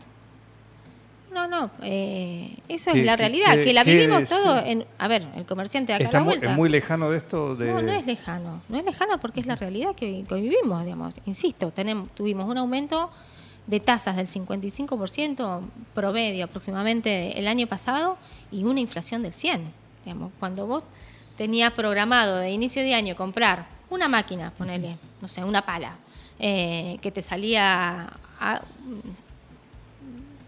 no, 1.32 1.46
no. 1.46 1.70
eh, 1.82 2.56
eso 2.68 2.92
¿Qué- 2.92 3.00
es 3.00 3.06
la 3.06 3.16
realidad, 3.16 3.54
qué- 3.56 3.62
que 3.62 3.72
la 3.74 3.84
vivimos 3.84 4.22
es, 4.22 4.28
todo 4.30 4.58
en... 4.64 4.86
A 4.98 5.06
ver, 5.08 5.26
el 5.36 5.44
comerciante 5.44 5.92
de 5.92 6.04
acá 6.06 6.18
a 6.18 6.22
muy, 6.22 6.34
es 6.40 6.50
muy 6.52 6.68
lejano 6.70 7.10
de 7.10 7.18
esto 7.18 7.54
de... 7.56 7.66
No, 7.72 7.82
no 7.82 7.92
es 7.92 8.06
lejano. 8.06 8.62
No 8.70 8.78
es 8.78 8.84
lejano 8.84 9.18
porque 9.20 9.40
es 9.40 9.46
la 9.46 9.54
realidad 9.56 9.94
que 9.94 10.06
hoy, 10.06 10.22
que 10.22 10.34
hoy 10.34 10.42
vivimos, 10.48 10.82
digamos. 10.84 11.12
Insisto, 11.26 11.70
tenemos, 11.72 12.10
tuvimos 12.12 12.46
un 12.48 12.56
aumento 12.56 13.10
de 13.66 13.80
tasas 13.80 14.16
del 14.16 14.26
55% 14.28 15.60
promedio 15.92 16.44
aproximadamente 16.46 17.38
el 17.38 17.48
año 17.48 17.66
pasado 17.66 18.16
y 18.50 18.64
una 18.64 18.80
inflación 18.80 19.22
del 19.22 19.32
100%. 19.32 19.60
Digamos, 20.06 20.32
cuando 20.38 20.66
vos 20.66 20.84
tenías 21.36 21.72
programado 21.72 22.36
de 22.36 22.50
inicio 22.50 22.82
de 22.82 22.94
año 22.94 23.14
comprar 23.16 23.66
una 23.90 24.09
máquina, 24.09 24.51
ponele, 24.57 24.96
no 25.20 25.29
sé, 25.29 25.42
una 25.44 25.62
pala, 25.64 25.96
eh, 26.38 26.99
que 27.01 27.11
te 27.11 27.22
salía 27.22 28.09
a 28.40 28.61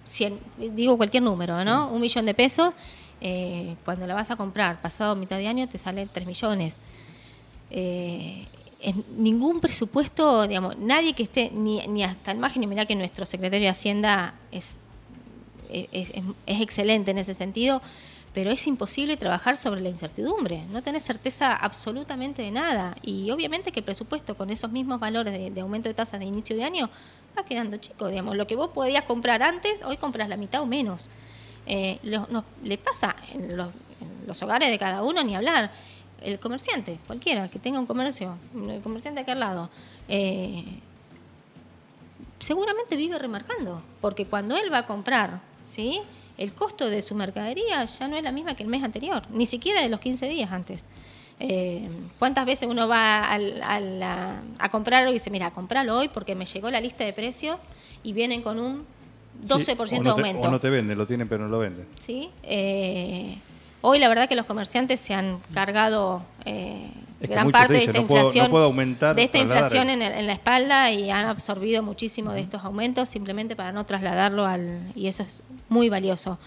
100, 0.04 0.38
digo 0.74 0.96
cualquier 0.96 1.22
número, 1.22 1.64
¿no? 1.64 1.88
Un 1.88 2.00
millón 2.00 2.24
de 2.26 2.34
pesos, 2.34 2.72
eh, 3.20 3.76
cuando 3.84 4.06
la 4.06 4.14
vas 4.14 4.30
a 4.30 4.36
comprar 4.36 4.80
pasado 4.80 5.14
mitad 5.16 5.36
de 5.36 5.48
año 5.48 5.68
te 5.68 5.76
sale 5.78 6.06
3 6.06 6.26
millones. 6.26 6.78
Eh, 7.70 8.46
en 8.80 9.04
ningún 9.16 9.60
presupuesto, 9.60 10.46
digamos, 10.46 10.78
nadie 10.78 11.12
que 11.12 11.24
esté, 11.24 11.50
ni, 11.52 11.84
ni 11.88 12.04
hasta 12.04 12.30
el 12.30 12.38
margen, 12.38 12.62
y 12.62 12.66
mirá 12.66 12.86
que 12.86 12.94
nuestro 12.94 13.26
secretario 13.26 13.64
de 13.66 13.70
Hacienda 13.70 14.34
es, 14.52 14.78
es, 15.68 15.88
es- 15.92 16.12
es 16.46 16.60
excelente 16.60 17.10
en 17.10 17.18
ese 17.18 17.34
sentido, 17.34 17.82
pero 18.38 18.52
es 18.52 18.64
imposible 18.68 19.16
trabajar 19.16 19.56
sobre 19.56 19.80
la 19.80 19.88
incertidumbre, 19.88 20.64
no 20.70 20.80
tenés 20.80 21.02
certeza 21.02 21.56
absolutamente 21.56 22.40
de 22.40 22.52
nada. 22.52 22.94
Y 23.02 23.32
obviamente 23.32 23.72
que 23.72 23.80
el 23.80 23.84
presupuesto 23.84 24.36
con 24.36 24.50
esos 24.50 24.70
mismos 24.70 25.00
valores 25.00 25.32
de, 25.32 25.50
de 25.50 25.60
aumento 25.60 25.88
de 25.88 25.94
tasas 25.96 26.20
de 26.20 26.26
inicio 26.26 26.54
de 26.54 26.62
año 26.62 26.88
va 27.36 27.44
quedando 27.44 27.78
chico, 27.78 28.06
digamos, 28.06 28.36
lo 28.36 28.46
que 28.46 28.54
vos 28.54 28.70
podías 28.70 29.02
comprar 29.02 29.42
antes, 29.42 29.82
hoy 29.82 29.96
compras 29.96 30.28
la 30.28 30.36
mitad 30.36 30.62
o 30.62 30.66
menos. 30.66 31.10
Eh, 31.66 31.98
le 32.62 32.78
pasa 32.78 33.16
en 33.34 33.56
los, 33.56 34.42
hogares 34.44 34.70
de 34.70 34.78
cada 34.78 35.02
uno, 35.02 35.24
ni 35.24 35.34
hablar. 35.34 35.72
El 36.22 36.38
comerciante, 36.38 37.00
cualquiera 37.08 37.48
que 37.48 37.58
tenga 37.58 37.80
un 37.80 37.86
comercio, 37.86 38.36
el 38.54 38.80
comerciante 38.82 39.22
acá 39.22 39.32
al 39.32 39.40
lado, 39.40 39.68
eh, 40.08 40.62
seguramente 42.38 42.94
vive 42.94 43.18
remarcando, 43.18 43.82
porque 44.00 44.26
cuando 44.26 44.56
él 44.56 44.72
va 44.72 44.78
a 44.78 44.86
comprar, 44.86 45.40
¿sí? 45.60 46.02
El 46.38 46.54
costo 46.54 46.88
de 46.88 47.02
su 47.02 47.14
mercadería 47.14 47.84
ya 47.84 48.08
no 48.08 48.16
es 48.16 48.22
la 48.22 48.32
misma 48.32 48.54
que 48.54 48.62
el 48.62 48.68
mes 48.68 48.82
anterior, 48.82 49.22
ni 49.30 49.44
siquiera 49.46 49.82
de 49.82 49.88
los 49.88 50.00
15 50.00 50.26
días 50.28 50.50
antes. 50.52 50.84
Eh, 51.40 51.88
¿Cuántas 52.18 52.46
veces 52.46 52.68
uno 52.68 52.88
va 52.88 53.24
a, 53.30 53.38
la- 53.38 54.42
a 54.58 54.68
comprar 54.70 55.00
algo 55.02 55.10
y 55.10 55.14
dice, 55.14 55.30
mira, 55.30 55.50
compralo 55.50 55.96
hoy 55.98 56.08
porque 56.08 56.34
me 56.34 56.46
llegó 56.46 56.70
la 56.70 56.80
lista 56.80 57.04
de 57.04 57.12
precios 57.12 57.58
y 58.02 58.12
vienen 58.12 58.42
con 58.42 58.58
un 58.58 58.84
12% 59.46 59.86
Sí, 59.86 59.96
o 59.96 59.98
de 59.98 60.02
te- 60.04 60.08
aumento? 60.10 60.48
o 60.48 60.50
no 60.50 60.58
te 60.58 60.68
venden, 60.70 60.98
lo 60.98 61.06
tienen 61.06 61.28
pero 61.28 61.44
no 61.44 61.48
lo 61.50 61.58
venden. 61.60 61.86
¿sí? 61.98 62.30
Eh, 62.42 63.38
hoy 63.82 63.98
la 64.00 64.08
verdad 64.08 64.28
que 64.28 64.34
los 64.34 64.46
comerciantes 64.46 64.98
se 64.98 65.14
han 65.14 65.38
cargado 65.54 66.22
eh, 66.44 66.90
Es 67.20 67.30
gran 67.30 67.50
parte 67.50 67.72
de 67.74 67.84
esta 67.84 68.00
no 68.00 68.06
puedo- 68.06 68.20
no 68.20 68.26
inflación, 68.26 68.50
puedo 68.50 68.64
aumentar, 68.64 69.16
de 69.16 69.22
esta 69.24 69.38
inflación 69.38 69.90
en, 69.90 70.02
el- 70.02 70.12
en 70.12 70.26
la 70.26 70.32
espalda 70.34 70.92
y 70.92 71.10
han 71.10 71.26
absorbido 71.26 71.82
muchísimo 71.82 72.32
de 72.32 72.40
estos 72.40 72.64
aumentos 72.64 73.08
simplemente 73.08 73.56
para 73.56 73.72
no 73.72 73.84
trasladarlo 73.84 74.46
al 74.46 74.92
y 74.94 75.08
eso 75.08 75.22
es 75.24 75.42
muy 75.68 75.88
valioso. 75.88 76.38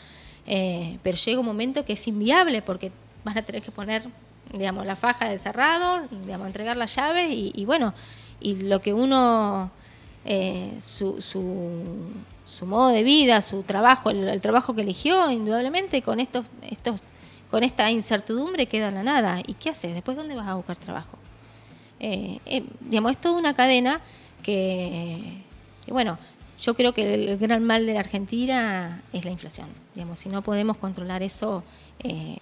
Eh, 0.47 0.97
pero 1.03 1.17
llega 1.17 1.39
un 1.39 1.45
momento 1.45 1.83
que 1.85 1.93
es 1.93 2.07
inviable 2.07 2.61
porque 2.61 2.91
van 3.23 3.37
a 3.37 3.41
tener 3.43 3.61
que 3.61 3.71
poner 3.71 4.03
digamos 4.53 4.85
la 4.85 4.95
faja 4.95 5.29
de 5.29 5.37
cerrado, 5.39 6.07
digamos 6.25 6.47
entregar 6.47 6.75
las 6.77 6.95
llaves 6.95 7.31
y, 7.31 7.51
y 7.55 7.65
bueno 7.65 7.93
y 8.39 8.55
lo 8.63 8.81
que 8.81 8.93
uno 8.93 9.71
eh, 10.25 10.73
su, 10.79 11.21
su, 11.21 11.83
su 12.45 12.65
modo 12.65 12.89
de 12.89 13.03
vida, 13.03 13.41
su 13.41 13.63
trabajo, 13.63 14.09
el, 14.09 14.27
el 14.27 14.41
trabajo 14.41 14.73
que 14.73 14.81
eligió, 14.81 15.29
indudablemente 15.31 16.01
con 16.01 16.19
estos, 16.19 16.47
estos, 16.69 17.01
con 17.51 17.63
esta 17.63 17.91
incertidumbre 17.91 18.65
queda 18.65 18.87
en 18.87 18.95
la 18.95 19.03
nada. 19.03 19.41
¿Y 19.45 19.53
qué 19.55 19.69
haces? 19.69 19.93
Después 19.93 20.15
dónde 20.15 20.35
vas 20.35 20.47
a 20.47 20.55
buscar 20.55 20.77
trabajo? 20.77 21.17
Eh, 21.99 22.39
eh, 22.45 22.63
digamos, 22.79 23.11
es 23.11 23.17
toda 23.19 23.37
una 23.37 23.53
cadena 23.53 23.99
que, 24.41 25.43
bueno, 25.87 26.17
yo 26.59 26.73
creo 26.73 26.93
que 26.93 27.13
el, 27.13 27.37
gran 27.37 27.63
mal 27.63 27.85
de 27.85 27.93
la 27.93 27.99
Argentina 27.99 29.03
es 29.11 29.25
la 29.25 29.31
inflación. 29.31 29.67
Digamos, 29.93 30.19
si 30.19 30.29
no 30.29 30.41
podemos 30.41 30.77
controlar 30.77 31.21
eso, 31.21 31.63
eh, 31.99 32.37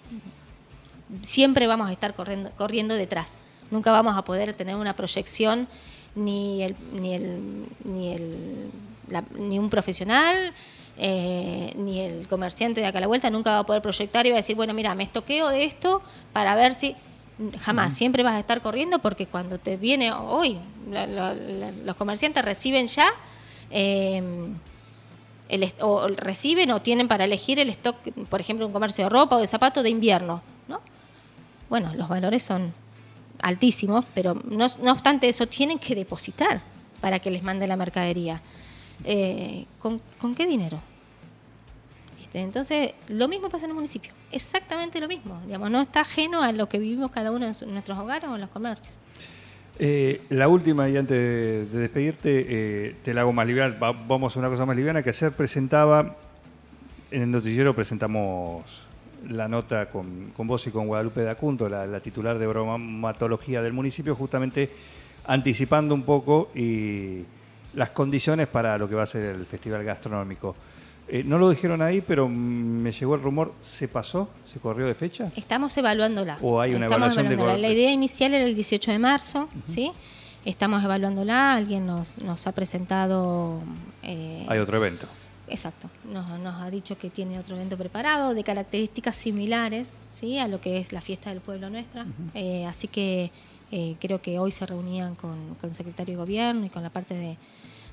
siempre 1.22 1.66
vamos 1.66 1.88
a 1.88 1.92
estar 1.92 2.14
corriendo, 2.14 2.50
corriendo 2.52 2.94
detrás. 2.94 3.32
Nunca 3.70 3.90
vamos 3.90 4.16
a 4.16 4.22
poder 4.22 4.54
tener 4.54 4.76
una 4.76 4.94
proyección 4.94 5.68
ni 6.14 6.62
el, 6.62 6.76
ni 6.92 7.14
el, 7.14 7.66
ni 7.84 8.12
el, 8.14 8.70
ni 9.38 9.58
un 9.58 9.70
profesional 9.70 10.54
eh, 11.02 11.72
ni 11.76 12.00
el 12.00 12.28
comerciante 12.28 12.80
de 12.82 12.86
acá 12.86 12.98
a 12.98 13.00
la 13.00 13.06
vuelta 13.06 13.30
nunca 13.30 13.52
va 13.52 13.58
a 13.60 13.64
poder 13.66 13.80
proyectar 13.80 14.26
y 14.26 14.30
va 14.30 14.36
a 14.36 14.42
decir 14.44 14.54
bueno 14.54 14.74
mira 14.74 14.94
me 14.94 15.02
estoqueo 15.02 15.48
de 15.48 15.64
esto 15.64 16.02
para 16.34 16.54
ver 16.54 16.74
si 16.74 16.94
jamás 17.60 17.94
siempre 17.94 18.22
vas 18.22 18.34
a 18.34 18.38
estar 18.40 18.60
corriendo 18.60 18.98
porque 18.98 19.26
cuando 19.26 19.58
te 19.58 19.76
viene 19.78 20.12
hoy 20.12 20.58
la- 20.90 21.06
la- 21.06 21.32
la- 21.34 21.72
los 21.72 21.96
comerciantes 21.96 22.44
reciben 22.44 22.86
ya 22.86 23.08
eh, 23.70 24.22
el 25.48 25.72
o 25.80 26.06
reciben 26.08 26.70
o 26.70 26.80
tienen 26.82 27.08
para 27.08 27.24
elegir 27.24 27.58
el 27.58 27.70
stock, 27.70 27.96
por 28.28 28.40
ejemplo, 28.40 28.66
un 28.66 28.72
comercio 28.72 29.04
de 29.04 29.08
ropa 29.10 29.36
o 29.36 29.40
de 29.40 29.46
zapatos 29.48 29.82
de 29.82 29.90
invierno, 29.90 30.42
¿no? 30.68 30.80
Bueno, 31.68 31.92
los 31.96 32.08
valores 32.08 32.42
son 32.44 32.72
altísimos, 33.42 34.04
pero 34.14 34.34
no, 34.44 34.66
no 34.82 34.92
obstante 34.92 35.28
eso 35.28 35.46
tienen 35.46 35.78
que 35.80 35.94
depositar 35.96 36.60
para 37.00 37.18
que 37.18 37.30
les 37.32 37.42
mande 37.42 37.66
la 37.66 37.74
mercadería. 37.76 38.40
Eh, 39.04 39.66
¿con, 39.78 40.00
qué 40.34 40.46
dinero? 40.46 40.80
Entonces, 42.32 42.92
lo 43.08 43.26
mismo 43.26 43.48
pasa 43.48 43.64
en 43.64 43.70
el 43.70 43.74
municipio, 43.74 44.12
exactamente 44.30 45.00
lo 45.00 45.08
mismo, 45.08 45.40
digamos, 45.46 45.68
no 45.68 45.82
está 45.82 46.02
ajeno 46.02 46.42
a 46.42 46.52
lo 46.52 46.68
que 46.68 46.78
vivimos 46.78 47.10
cada 47.10 47.32
uno 47.32 47.44
en, 47.46 47.72
nuestros 47.72 47.98
hogares 47.98 48.30
o 48.30 48.34
en 48.36 48.40
los 48.40 48.50
comercios. 48.50 48.96
Eh, 49.80 50.20
la 50.28 50.46
última, 50.46 50.88
y 50.88 50.96
antes 50.96 51.16
de, 51.16 51.66
de 51.66 51.78
despedirte, 51.80 52.46
eh, 52.48 52.96
te 53.02 53.14
la 53.14 53.22
hago 53.22 53.32
más 53.32 53.48
liviana. 53.48 53.76
Va- 53.78 53.90
vamos 53.92 54.36
a 54.36 54.38
una 54.38 54.48
cosa 54.48 54.64
más 54.64 54.76
liviana, 54.76 55.02
que 55.02 55.10
ayer 55.10 55.32
presentaba, 55.32 56.14
en 57.10 57.22
el 57.22 57.30
noticiero 57.32 57.74
presentamos 57.74 58.82
la 59.28 59.48
nota 59.48 59.90
con, 59.90 60.30
con 60.36 60.46
vos 60.46 60.64
y 60.68 60.70
con 60.70 60.86
Guadalupe 60.86 61.22
Dacunto, 61.22 61.68
la, 61.68 61.84
la 61.86 61.98
titular 61.98 62.38
de 62.38 62.46
bromatología 62.46 63.60
del 63.60 63.72
municipio, 63.72 64.14
justamente 64.14 64.70
anticipando 65.26 65.94
un 65.96 66.02
poco 66.04 66.50
y 66.54 67.24
las 67.74 67.90
condiciones 67.90 68.46
para 68.48 68.76
lo 68.78 68.88
que 68.88 68.94
va 68.94 69.02
a 69.04 69.06
ser 69.06 69.22
el 69.34 69.46
festival 69.46 69.84
gastronómico. 69.84 70.54
Eh, 71.08 71.24
no 71.24 71.38
lo 71.38 71.50
dijeron 71.50 71.82
ahí, 71.82 72.00
pero 72.00 72.28
me 72.28 72.92
llegó 72.92 73.16
el 73.16 73.22
rumor, 73.22 73.52
¿se 73.60 73.88
pasó? 73.88 74.28
¿Se 74.52 74.60
corrió 74.60 74.86
de 74.86 74.94
fecha? 74.94 75.30
Estamos 75.34 75.76
evaluándola. 75.76 76.38
¿O 76.40 76.60
hay 76.60 76.70
una 76.74 76.86
Estamos 76.86 76.98
evaluación 77.16 77.28
de 77.28 77.34
evaluándola. 77.34 77.68
La 77.68 77.74
idea 77.74 77.90
inicial 77.92 78.32
era 78.34 78.44
el 78.44 78.54
18 78.54 78.92
de 78.92 78.98
marzo, 79.00 79.48
¿sí? 79.64 79.90
Estamos 80.44 80.84
evaluándola. 80.84 81.54
Alguien 81.54 81.84
nos, 81.86 82.18
nos 82.18 82.46
ha 82.46 82.52
presentado. 82.52 83.60
eh, 84.04 84.46
Hay 84.48 84.58
otro 84.60 84.76
evento. 84.76 85.06
Exacto. 85.48 85.90
Nos, 86.12 86.28
nos 86.38 86.62
ha 86.62 86.70
dicho 86.70 86.96
que 86.96 87.10
tiene 87.10 87.40
otro 87.40 87.56
evento 87.56 87.76
preparado 87.76 88.32
de 88.34 88.44
características 88.44 89.16
similares 89.16 89.96
¿sí? 90.08 90.38
a 90.38 90.46
lo 90.46 90.60
que 90.60 90.78
es 90.78 90.92
la 90.92 91.00
fiesta 91.00 91.30
del 91.30 91.40
pueblo 91.40 91.68
nuestra. 91.70 92.06
Eh, 92.34 92.64
así 92.66 92.86
que 92.86 93.32
eh, 93.72 93.96
creo 94.00 94.20
que 94.20 94.38
hoy 94.38 94.50
se 94.50 94.66
reunían 94.66 95.14
con, 95.14 95.54
con 95.60 95.70
el 95.70 95.76
secretario 95.76 96.14
de 96.14 96.18
gobierno 96.18 96.66
y 96.66 96.68
con 96.70 96.82
la 96.82 96.90
parte 96.90 97.14
de, 97.14 97.36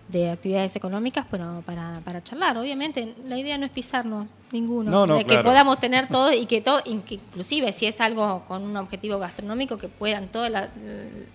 de 0.07 0.29
actividades 0.31 0.75
económicas 0.75 1.25
pero 1.29 1.61
para, 1.65 2.01
para 2.05 2.23
charlar. 2.23 2.57
Obviamente, 2.57 3.13
la 3.25 3.37
idea 3.37 3.57
no 3.57 3.65
es 3.65 3.71
pisarnos 3.71 4.25
ninguno. 4.51 4.89
No, 4.89 5.05
no, 5.05 5.17
que 5.19 5.25
claro. 5.25 5.43
podamos 5.43 5.79
tener 5.79 6.07
todo 6.07 6.31
y 6.31 6.45
que 6.45 6.61
todo, 6.61 6.81
inclusive 6.85 7.71
si 7.73 7.85
es 7.85 7.99
algo 8.01 8.43
con 8.47 8.63
un 8.63 8.75
objetivo 8.77 9.19
gastronómico, 9.19 9.77
que 9.77 9.87
puedan 9.89 10.29
todos 10.29 10.49
la- 10.49 10.69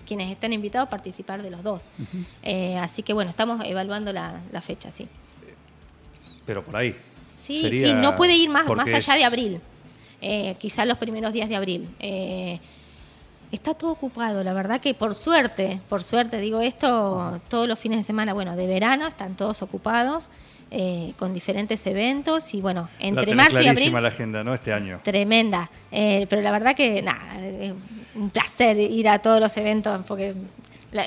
quienes 0.07 0.31
estén 0.33 0.53
invitados 0.55 0.89
participar 0.89 1.43
de 1.43 1.51
los 1.51 1.63
dos. 1.63 1.91
Eh, 2.43 2.79
así 2.79 3.03
que 3.03 3.13
bueno, 3.13 3.31
estamos 3.31 3.63
evaluando 3.67 4.13
la, 4.13 4.41
la 4.51 4.61
fecha, 4.63 4.91
sí. 4.91 5.07
Pero 6.47 6.65
por 6.65 6.77
ahí. 6.77 6.97
Sí, 7.37 7.61
Sería- 7.61 7.89
sí, 7.89 7.95
no 7.95 8.17
puede 8.17 8.35
ir 8.37 8.49
más, 8.51 8.67
más 8.67 8.93
allá 8.93 9.15
de 9.15 9.25
abril. 9.25 9.61
Eh, 10.21 10.57
quizás 10.59 10.87
los 10.87 10.99
primeros 10.99 11.33
días 11.33 11.49
de 11.49 11.57
abril. 11.57 11.89
Eh, 12.01 12.59
está 13.53 13.75
todo 13.75 13.91
ocupado, 13.91 14.43
la 14.43 14.55
verdad 14.55 14.81
que 14.81 14.95
por 14.95 15.15
suerte, 15.15 15.81
por 15.89 16.03
suerte 16.03 16.41
digo 16.41 16.61
esto, 16.61 17.41
todos 17.49 17.69
los 17.69 17.79
fines 17.79 17.99
de 17.99 18.03
semana, 18.03 18.33
bueno, 18.33 18.57
de 18.57 18.67
verano 18.67 19.07
están 19.07 19.37
todos 19.37 19.63
ocupados 19.63 20.31
eh, 20.71 21.13
con 21.19 21.35
diferentes 21.35 21.87
eventos 21.87 22.55
y 22.55 22.63
bueno, 22.63 22.89
entre 22.99 23.35
marzo 23.35 23.61
y 23.61 23.69
abril 23.69 23.93
la 23.93 24.09
agenda, 24.09 24.43
¿no? 24.43 24.55
Este 24.55 24.73
año. 24.73 25.01
tremenda. 25.03 25.71
Eh, 25.91 26.27
pero 26.31 26.41
la 26.41 26.51
verdad 26.51 26.75
que 26.75 27.03
nada, 27.03 27.39
es 27.41 27.75
un 28.15 28.31
placer 28.31 28.79
ir 28.79 29.09
a 29.09 29.19
todos 29.19 29.39
los 29.39 29.55
eventos 29.59 30.01
porque 30.07 30.35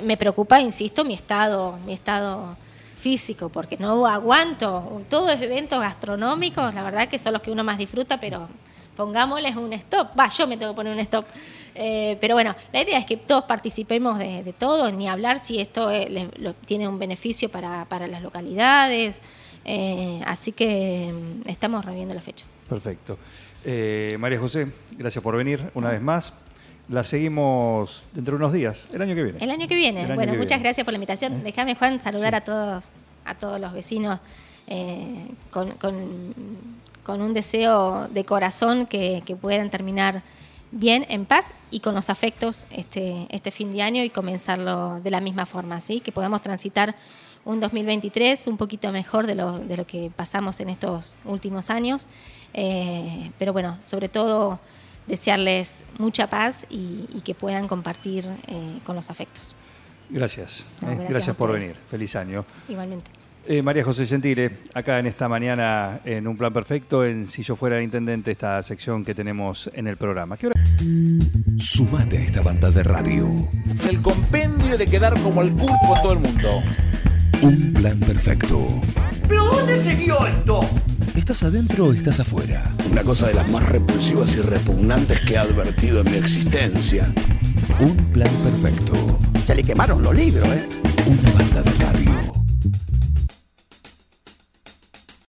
me 0.03 0.17
preocupa, 0.17 0.59
insisto, 0.59 1.03
mi 1.03 1.13
estado, 1.13 1.77
mi 1.85 1.93
estado 1.93 2.55
físico, 2.95 3.49
porque 3.49 3.77
no 3.77 4.05
aguanto. 4.07 5.01
Todos 5.09 5.31
los 5.31 5.41
eventos 5.41 5.79
gastronómicos, 5.79 6.73
la 6.73 6.83
verdad 6.83 7.07
que 7.07 7.17
son 7.17 7.33
los 7.33 7.41
que 7.41 7.51
uno 7.51 7.63
más 7.63 7.77
disfruta, 7.77 8.19
pero 8.19 8.47
pongámosles 8.95 9.55
un 9.55 9.73
stop. 9.73 10.09
Va, 10.19 10.27
yo 10.29 10.47
me 10.47 10.57
tengo 10.57 10.71
que 10.73 10.75
poner 10.75 10.93
un 10.93 10.99
stop. 10.99 11.25
Eh, 11.75 12.17
pero 12.21 12.35
bueno, 12.35 12.55
la 12.71 12.81
idea 12.81 12.97
es 12.97 13.05
que 13.05 13.17
todos 13.17 13.43
participemos 13.43 14.17
de, 14.17 14.43
de 14.43 14.53
todo, 14.53 14.91
ni 14.91 15.09
hablar 15.09 15.39
si 15.39 15.59
esto 15.59 15.91
eh, 15.91 16.07
le- 16.09 16.29
lo- 16.37 16.53
tiene 16.53 16.87
un 16.87 16.97
beneficio 16.97 17.49
para, 17.49 17.85
para 17.85 18.07
las 18.07 18.21
localidades. 18.21 19.19
Eh, 19.65 20.21
así 20.25 20.51
que 20.53 21.11
mm, 21.13 21.49
estamos 21.49 21.83
reviendo 21.83 22.13
la 22.13 22.21
fecha. 22.21 22.45
Perfecto. 22.69 23.17
Eh, 23.65 24.15
María 24.19 24.39
José, 24.39 24.67
gracias 24.97 25.21
por 25.23 25.35
venir 25.35 25.69
una 25.73 25.89
vez 25.91 26.01
más. 26.01 26.33
La 26.87 27.03
seguimos 27.03 28.03
dentro 28.13 28.33
de 28.37 28.43
unos 28.43 28.53
días, 28.53 28.87
el 28.93 29.01
año 29.01 29.15
que 29.15 29.23
viene. 29.23 29.39
El 29.41 29.49
año 29.49 29.67
que 29.67 29.75
viene. 29.75 30.01
Año 30.01 30.13
bueno, 30.15 30.33
que 30.33 30.37
muchas 30.37 30.49
viene. 30.59 30.63
gracias 30.65 30.85
por 30.85 30.91
la 30.93 30.97
invitación. 30.97 31.43
Déjame, 31.43 31.73
Juan, 31.75 31.99
saludar 31.99 32.35
a 32.35 32.41
todos 32.41 32.85
a 33.25 33.33
todos 33.33 33.59
los 33.59 33.73
vecinos 33.73 34.19
eh, 34.67 35.25
con, 35.49 35.71
con- 35.71 36.33
con 37.03 37.21
un 37.23 37.33
deseo 37.33 38.07
de 38.07 38.23
corazón 38.23 38.85
que, 38.85 39.23
que 39.25 39.35
puedan 39.35 39.69
terminar 39.71 40.21
bien, 40.75 41.05
en 41.09 41.25
paz 41.25 41.53
y 41.71 41.79
con 41.79 41.95
los 41.95 42.09
afectos 42.09 42.65
este, 42.69 43.27
este 43.29 43.49
fin 43.49 43.73
de 43.73 43.81
año 43.81 44.03
y 44.03 44.09
comenzarlo 44.09 44.99
de 45.01 45.09
la 45.09 45.21
misma 45.21 45.45
forma, 45.45 45.79
¿sí? 45.79 46.01
que 46.01 46.11
podamos 46.11 46.41
transitar 46.41 46.95
un 47.45 47.59
2023 47.59 48.47
un 48.47 48.57
poquito 48.57 48.91
mejor 48.91 49.25
de 49.25 49.35
lo, 49.35 49.59
de 49.59 49.77
lo 49.77 49.87
que 49.87 50.11
pasamos 50.13 50.59
en 50.59 50.69
estos 50.69 51.15
últimos 51.23 51.69
años. 51.69 52.07
Eh, 52.53 53.31
pero 53.39 53.53
bueno, 53.53 53.77
sobre 53.87 54.09
todo 54.09 54.59
desearles 55.07 55.83
mucha 55.97 56.27
paz 56.27 56.65
y, 56.69 57.05
y 57.13 57.21
que 57.21 57.35
puedan 57.35 57.67
compartir 57.67 58.27
eh, 58.47 58.79
con 58.83 58.95
los 58.95 59.09
afectos. 59.09 59.55
Gracias. 60.09 60.65
No, 60.81 60.89
eh, 60.89 60.95
gracias 60.95 61.09
gracias 61.09 61.37
por 61.37 61.53
venir. 61.53 61.75
Feliz 61.89 62.15
año. 62.15 62.45
Igualmente. 62.67 63.11
Eh, 63.47 63.61
María 63.61 63.83
José 63.83 64.07
Gentile, 64.07 64.51
acá 64.73 64.97
en 64.97 65.05
esta 65.05 65.29
mañana 65.29 65.99
en 66.03 66.27
Un 66.27 66.35
Plan 66.35 66.51
Perfecto, 66.51 67.05
en 67.05 67.27
Si 67.27 67.43
yo 67.43 67.55
fuera 67.55 67.81
intendente, 67.81 68.31
esta 68.31 68.61
sección 68.63 69.05
que 69.05 69.13
tenemos 69.13 69.69
en 69.73 69.85
el 69.85 69.97
programa. 69.97 70.35
¿Qué 70.35 70.47
hora? 70.47 70.63
Sumate 71.57 72.17
a 72.17 72.21
esta 72.21 72.41
banda 72.41 72.71
de 72.71 72.81
radio. 72.81 73.27
El 73.87 74.01
compendio 74.01 74.77
de 74.77 74.85
quedar 74.85 75.13
como 75.21 75.43
el 75.43 75.51
culo 75.51 75.73
con 75.87 76.01
todo 76.01 76.13
el 76.13 76.19
mundo. 76.19 76.63
Un 77.43 77.73
plan 77.73 77.99
perfecto. 77.99 78.81
¿Pero 79.27 79.45
dónde 79.45 79.77
se 79.77 79.93
vio 79.93 80.25
esto? 80.25 80.61
¿Estás 81.15 81.43
adentro 81.43 81.85
o 81.85 81.93
estás 81.93 82.19
afuera? 82.19 82.63
Una 82.91 83.03
cosa 83.03 83.27
de 83.27 83.35
las 83.35 83.47
más 83.49 83.69
repulsivas 83.69 84.35
y 84.35 84.41
repugnantes 84.41 85.19
que 85.21 85.35
he 85.35 85.37
advertido 85.37 86.01
en 86.01 86.11
mi 86.11 86.17
existencia. 86.17 87.13
Un 87.79 87.95
plan 88.11 88.31
perfecto. 88.43 89.19
Se 89.45 89.53
le 89.53 89.63
quemaron 89.63 90.01
los 90.01 90.15
libros, 90.15 90.47
¿eh? 90.47 90.67
Una 91.05 91.31
banda 91.31 91.61
de 91.61 91.71
radio. 91.85 92.24